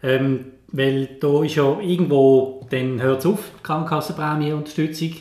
[0.02, 5.14] ähm, weil da ist ja irgendwo, dann hört es auf, Krankenkassenprämie, Unterstützung,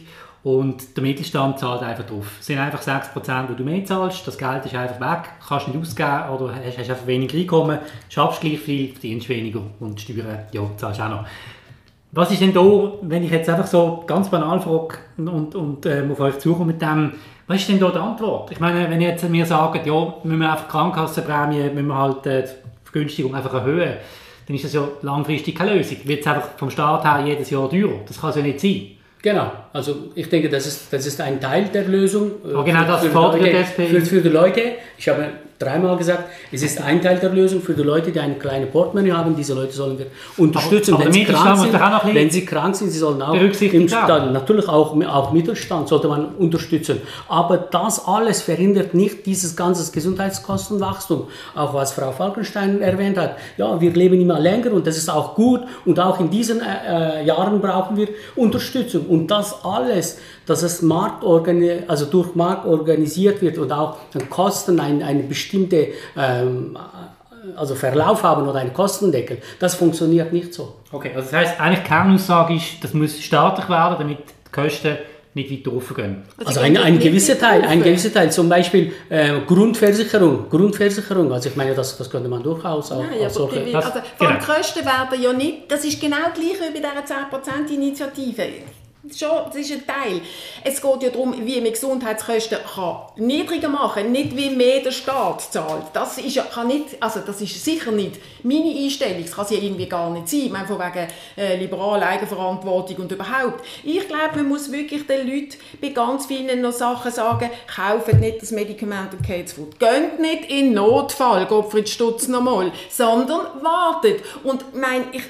[0.44, 2.38] und der Mittelstand zahlt einfach drauf.
[2.40, 5.80] Es sind einfach 6%, wo du mehr zahlst, das Geld ist einfach weg, kannst nicht
[5.80, 10.62] ausgeben oder hast, hast einfach weniger Einkommen, schaffst gleich viel, verdienst weniger und Steuern, ja,
[10.78, 11.26] zahlst auch noch.
[12.12, 12.62] Was ist denn da,
[13.02, 16.82] wenn ich jetzt einfach so ganz banal frage und, und ähm, auf euch zukomme mit
[16.82, 17.14] dem,
[17.46, 18.52] was ist denn da die Antwort?
[18.52, 22.44] Ich meine, wenn jetzt mir sagt, ja, müssen wir einfach Krankenkassenprämie, müssen wir halt äh,
[22.44, 22.50] die
[22.84, 23.98] Vergünstigung einfach erhöhen,
[24.48, 25.98] dann ist das ja langfristig keine Lösung.
[26.06, 28.00] Wird es einfach vom Staat her jedes Jahr teurer?
[28.08, 28.88] Das kann es ja nicht sein.
[29.22, 32.32] Genau, also ich denke, das ist, das ist ein Teil der Lösung.
[32.44, 34.62] Oh, genau, das für, fordert Leute, für, für die Leute.
[34.98, 35.26] Ich habe
[35.60, 39.12] dreimal gesagt, es ist ein Teil der Lösung für die Leute, die eine kleine Portemonnaie
[39.12, 39.36] haben.
[39.36, 40.08] Diese Leute sollen wir
[40.38, 42.90] unterstützen, aber, aber wenn, sie krank sind, wenn sie krank sind.
[42.90, 47.02] Sie sollen auch im Spital, natürlich auch, auch Mittelstand sollte man unterstützen.
[47.28, 51.28] Aber das alles verhindert nicht dieses ganze Gesundheitskostenwachstum.
[51.56, 53.36] Auch was Frau Falkenstein erwähnt hat.
[53.58, 55.62] Ja, wir leben immer länger und das ist auch gut.
[55.86, 59.06] Und auch in diesen äh, Jahren brauchen wir Unterstützung.
[59.08, 60.20] Und das alles,
[60.50, 63.98] dass es Markt also durch Markt organisiert wird und auch
[64.30, 66.76] Kosten eine, eine bestimmte ähm,
[67.56, 70.76] also Verlauf haben oder einen Kostendeckel, das funktioniert nicht so.
[70.92, 74.98] Okay, also das heißt eigentlich die Kernaussage ist, das muss staatlich werden, damit die Kosten
[75.36, 76.24] nicht weiter raufgehen.
[76.38, 81.50] Also, also ein, ein gewisser Teil, ein gewisser Teil, zum Beispiel äh, Grundversicherung, Grundversicherung, also
[81.50, 83.60] ich meine, das, das könnte man durchaus auch Nein, solche...
[83.66, 84.32] Die, also, genau.
[84.44, 88.48] Kosten werden ja nicht, das ist genau gleich wie bei dieser 10%-Initiative
[89.18, 90.22] schon, das ist ein Teil.
[90.64, 94.92] Es geht ja darum, wie man Gesundheitskosten kann niedriger machen kann, nicht wie mehr der
[94.92, 95.86] Staat zahlt.
[95.94, 99.52] Das ist, ja, kann nicht, also das ist sicher nicht meine Einstellung, das kann es
[99.52, 103.64] ja irgendwie gar nicht sein, ich meine, von wegen äh, liberaler Eigenverantwortung und überhaupt.
[103.84, 108.42] Ich glaube, man muss wirklich den Leuten bei ganz vielen noch Sachen sagen, kauft nicht
[108.42, 109.80] das Medikament und geht Food.
[109.80, 114.24] Geht nicht in Notfall, Gottfried Stutz nochmal, sondern wartet.
[114.44, 115.24] Und mein, ich,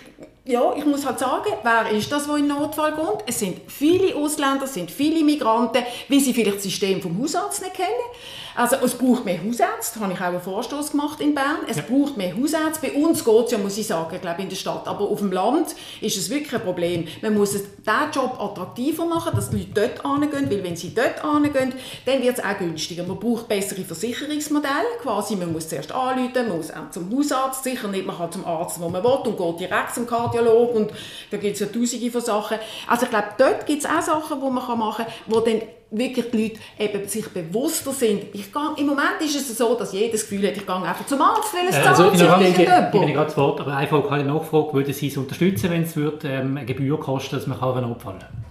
[0.50, 3.22] ja, ich muss halt sagen, wer ist das, wo in Notfall kommt?
[3.28, 7.62] Es sind viele Ausländer, es sind viele Migranten, wie sie vielleicht das System vom Hausarzt
[7.62, 7.90] nicht kennen.
[8.60, 11.60] Also es braucht mehr Hausärzte, da habe ich auch einen Vorstoß gemacht in Bern.
[11.70, 11.84] Es ja.
[11.88, 12.90] braucht mehr Hausärzte.
[12.90, 14.86] Bei uns geht es ja, muss ich sagen, glaube in der Stadt.
[14.86, 15.68] Aber auf dem Land
[16.02, 17.08] ist es wirklich ein Problem.
[17.22, 17.70] Man muss diesen
[18.12, 21.74] Job attraktiver machen, dass die Leute dort hingehen, weil wenn sie dort hingehen,
[22.06, 23.04] dann wird es auch günstiger.
[23.04, 27.88] Man braucht bessere Versicherungsmodelle, quasi man muss zuerst anrufen, man muss auch zum Hausarzt, sicher
[27.88, 30.92] nicht, man kann zum Arzt, wo man will und geht direkt zum Kardiolog und
[31.32, 32.58] da gibt es ja tausende von Sachen.
[32.88, 35.62] Also ich glaube, dort gibt es auch Sachen, die man machen kann, wo dann
[35.92, 38.24] wirklich die Leute eben sich bewusster sind.
[38.34, 41.06] Ich gehe, Im Moment ist es so, dass jeder das Gefühl hat, ich gehe einfach
[41.06, 44.12] zum Arzt, weil es äh, also, zahlt sich nicht Ich gerade zu Wort, aber einfach
[44.12, 47.60] eine Nachfrage, würden Sie es unterstützen, wenn es würde, ähm, eine Gebühr kosten, dass man
[47.60, 48.49] kann abfallen kann?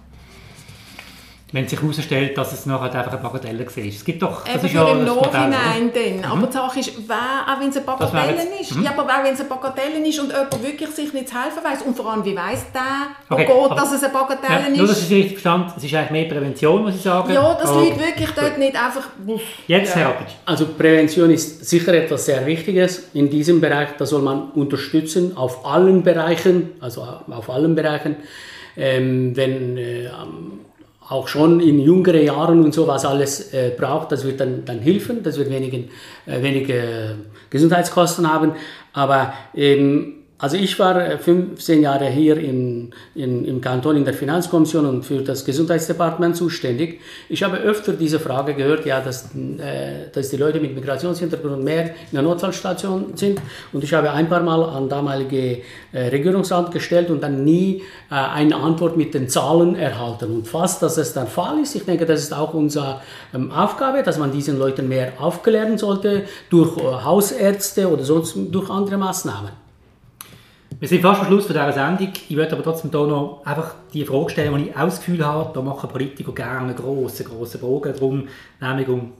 [1.51, 3.83] Wenn sich herausstellt, dass es nachher einfach eine Bagatelle war.
[3.83, 6.17] Es gibt doch, das Eben ist ja im Nachhinein dann.
[6.17, 6.23] Mhm.
[6.23, 7.15] Aber die Sache ist, wer,
[7.47, 8.83] auch wenn es eine Bagatelle ist, mhm.
[8.83, 11.63] ja, aber auch wenn es eine Bagatelle ist und jemand wirklich sich nicht zu helfen
[11.63, 14.67] weiss, und vor allem, wie weiss der, okay, oh Gott, dass es eine Bagatelle ja,
[14.67, 14.77] ist.
[14.77, 17.33] Nur, dass ich richtig verstanden es ist eigentlich mehr Prävention, muss ich sagen.
[17.33, 17.79] Ja, dass oh.
[17.79, 19.07] Leute wirklich dort nicht einfach...
[19.67, 20.01] Jetzt, ja.
[20.01, 23.09] Herr Also Prävention ist sicher etwas sehr Wichtiges.
[23.13, 28.17] In diesem Bereich, da soll man unterstützen, auf allen Bereichen, also auf allen Bereichen.
[28.77, 29.77] Ähm, wenn...
[29.77, 30.09] Äh,
[31.09, 34.79] auch schon in jüngeren Jahren und so was alles äh, braucht, das wird dann, dann
[34.79, 35.79] helfen, das wird weniger,
[36.27, 37.15] äh, weniger
[37.49, 38.53] Gesundheitskosten haben.
[38.93, 44.13] Aber ähm, also ich war 15 äh, Jahre hier in, in, im Kanton in der
[44.13, 47.01] Finanzkommission und für das Gesundheitsdepartement zuständig.
[47.27, 51.87] Ich habe öfter diese Frage gehört, ja, dass, äh, dass die Leute mit Migrationshintergrund mehr
[51.87, 53.41] in der Notfallstation sind.
[53.73, 55.61] Und ich habe ein paar Mal an damalige
[55.91, 60.31] äh, Regierungsamt gestellt und dann nie äh, eine Antwort mit den Zahlen erhalten.
[60.31, 63.01] Und fast, dass es der Fall ist, ich denke, das ist auch unsere
[63.33, 68.69] ähm, Aufgabe, dass man diesen Leuten mehr aufklären sollte durch äh, Hausärzte oder sonst durch
[68.69, 69.68] andere Maßnahmen.
[70.79, 72.13] Wir sind fast am Schluss von dieser Sendung.
[72.29, 75.25] Ich würde aber trotzdem hier noch einfach die Frage stellen, die ich auch das Gefühl
[75.25, 78.29] habe, da machen Politiker gerne einen grossen, grossen Bogen darum,
[78.61, 79.11] nämlich um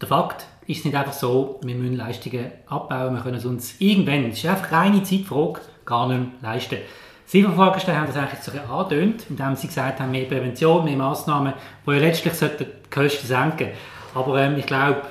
[0.00, 3.74] den Fakt, ist es nicht einfach so, wir müssen Leistungen abbauen, wir können es uns
[3.78, 6.78] irgendwann, es ist einfach reine Zeitfrage, gar nicht mehr leisten.
[7.26, 11.52] Sie von haben das eigentlich so angetönt, indem sie gesagt haben, mehr Prävention, mehr Massnahmen,
[11.86, 13.68] die ja letztlich die Kosten senken
[14.14, 15.02] Aber ähm, ich glaube,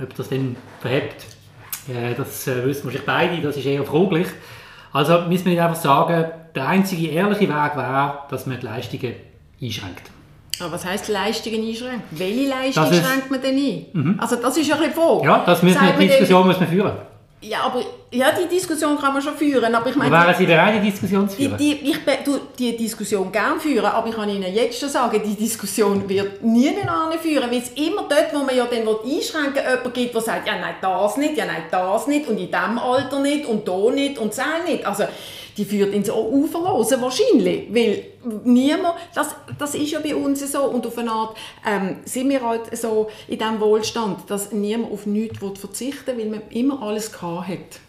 [0.00, 1.26] ob das dann verhebt,
[1.88, 4.28] äh, das äh, wissen wahrscheinlich beide, das ist eher fraglich.
[4.92, 9.14] Also müssen wir nicht einfach sagen, der einzige ehrliche Weg wäre, dass man die Leistungen
[9.60, 10.10] einschränkt.
[10.60, 12.02] Aber was heisst Leistungen einschränken?
[12.10, 13.86] Welche Leistungen schränkt man denn ein?
[13.92, 14.20] Mhm.
[14.20, 15.24] Also das ist ja ein bisschen vor.
[15.24, 16.92] Ja, das müssen wir, die Diskussion müssen wir führen.
[17.40, 17.80] Ja, aber
[18.12, 20.10] ja, die Diskussion kann man schon führen, aber ich meine...
[20.10, 21.56] Wären Sie bereit, die Diskussion zu führen?
[21.56, 25.20] Die, die, ich tu die Diskussion gerne führen, aber ich kann Ihnen jetzt schon sagen,
[25.24, 26.74] die Diskussion wird nie
[27.20, 30.46] führen, weil es immer dort, wo man ja dann einschränken will, jemanden gibt, der sagt,
[30.46, 33.90] ja nein, das nicht, ja nein, das nicht und in diesem Alter nicht und da
[33.90, 34.86] nicht und das nicht.
[34.86, 35.04] Also
[35.56, 38.04] die führt ins Uferlose wahrscheinlich, weil
[38.44, 41.36] niemand, das, das ist ja bei uns so und auf eine Art
[41.66, 46.40] ähm, sind wir halt so in diesem Wohlstand, dass niemand auf nichts verzichten will, weil
[46.40, 47.80] man immer alles gehabt hat.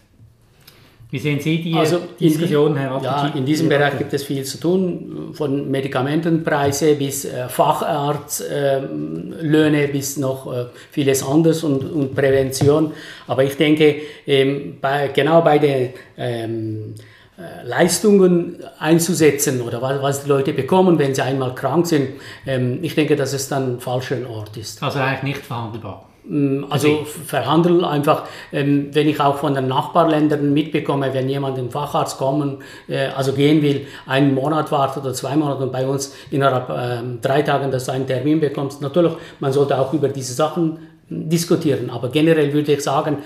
[1.14, 4.58] Wie sehen Sie die also Diskussion, Herr Ja, in diesem Bereich gibt es viel zu
[4.58, 12.90] tun, von Medikamentenpreise bis äh, Facharztlöhne äh, bis noch äh, vieles anderes und, und, Prävention.
[13.28, 13.94] Aber ich denke,
[14.26, 16.96] ähm, bei, genau bei den ähm,
[17.38, 22.08] äh, Leistungen einzusetzen oder was, was, die Leute bekommen, wenn sie einmal krank sind.
[22.44, 24.82] Ähm, ich denke, dass es dann ein falscher Ort ist.
[24.82, 26.08] Also eigentlich nicht verhandelbar.
[26.26, 31.70] Mm, also verhandeln einfach, ähm, wenn ich auch von den Nachbarländern mitbekomme, wenn jemand im
[31.70, 36.14] Facharzt kommen, äh, also gehen will, einen Monat wartet oder zwei Monate und bei uns
[36.30, 38.80] innerhalb ähm, drei Tagen, dass du einen Termin bekommst.
[38.80, 40.78] Natürlich, man sollte auch über diese Sachen
[41.10, 41.90] diskutieren.
[41.90, 43.18] Aber generell würde ich sagen,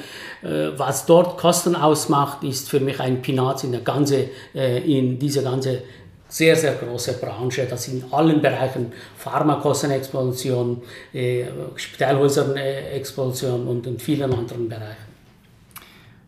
[0.43, 5.19] äh, was dort Kosten ausmacht, ist für mich ein Pinaz in, der ganze, äh, in
[5.21, 5.83] dieser ganze
[6.29, 7.67] sehr, sehr große Branche.
[7.69, 15.09] Das in allen Bereichen Pharmakostenexplosion, äh, Spitalhäusern-Explosion und in vielen anderen Bereichen.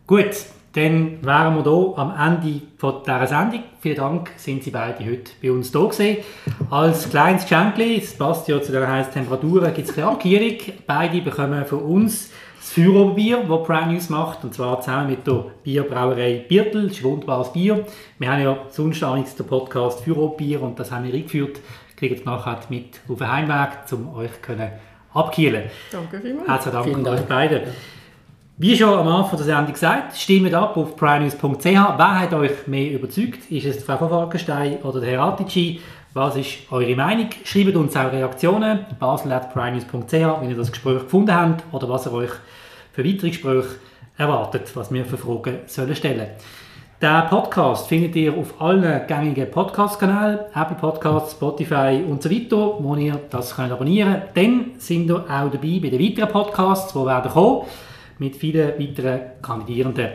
[0.07, 0.35] Gut,
[0.73, 3.63] dann wären wir hier am Ende von dieser Sendung.
[3.81, 6.17] Vielen Dank, sind Sie beide heute bei uns hier gewesen.
[6.69, 10.57] Als kleines Geschenk, es passt ja zu den heißen Temperaturen, gibt es eine Abkehrung.
[10.87, 15.45] Beide bekommen von uns das Führerbier, das Prime News macht, und zwar zusammen mit der
[15.63, 16.83] Bierbrauerei Birtel.
[16.87, 17.85] Das ist wunderbares Bier.
[18.19, 21.59] Wir haben ja sonst auch den Podcast Führerbier und das haben wir eingeführt.
[21.97, 24.71] Kriegt es nachher mit auf den Heimweg, um euch können
[25.13, 25.63] abkühlen.
[25.91, 26.47] Danke vielmals.
[26.47, 27.19] Herzlichen Dank, Vielen Dank.
[27.19, 27.61] euch beiden.
[28.63, 31.65] Wie schon am Anfang der Sendung gesagt, stimmt ab auf primenews.ch.
[31.65, 33.49] Wer hat euch mehr überzeugt?
[33.49, 35.81] Ist es Frau von Falkenstein oder der Herr Atici?
[36.13, 37.29] Was ist eure Meinung?
[37.43, 42.29] Schreibt uns auch Reaktionen basel.primenews.ch, wenn ihr das Gespräch gefunden habt oder was ihr euch
[42.93, 43.67] für weitere Gespräche
[44.15, 46.27] erwartet, was wir für Fragen sollen stellen
[47.01, 52.95] Den Podcast findet ihr auf allen gängigen Podcast-Kanälen, Apple Podcasts, Spotify und so weiter, wo
[52.95, 54.37] ihr das könnt abonnieren könnt.
[54.37, 57.65] Dann sind wir auch dabei bei den weiteren Podcasts, die werden kommen
[58.21, 60.11] mit vielen weiteren Kandidierenden.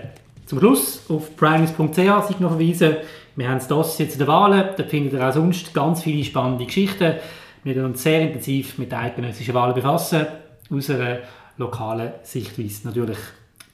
[0.46, 2.98] Zum Schluss auf primenews.ch sich noch verweisen.
[3.34, 4.64] Wir haben das jetzt in der Wahlen.
[4.76, 7.16] Da findet ihr auch sonst ganz viele spannende Geschichten.
[7.64, 10.24] Wir werden uns sehr intensiv mit eidgenössischen Wahlen befassen,
[10.70, 11.18] aus einer
[11.56, 13.18] lokalen Sichtweise natürlich.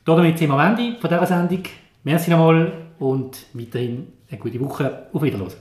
[0.07, 1.65] Damit sind wir am Ende von dieser Sendung.
[2.03, 5.09] Merci nochmal und weiterhin eine gute Woche.
[5.13, 5.61] Auf Wiedersehen.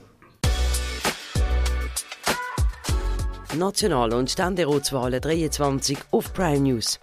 [3.54, 6.98] National- und Ständeratswahlen 23 auf Prime News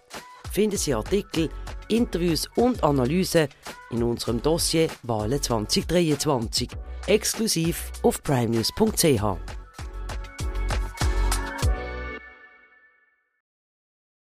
[0.52, 1.50] finden Sie Artikel,
[1.88, 3.48] Interviews und Analysen
[3.92, 6.70] in unserem Dossier Wahlen 2023,
[7.08, 9.59] exklusiv auf primenews.ch.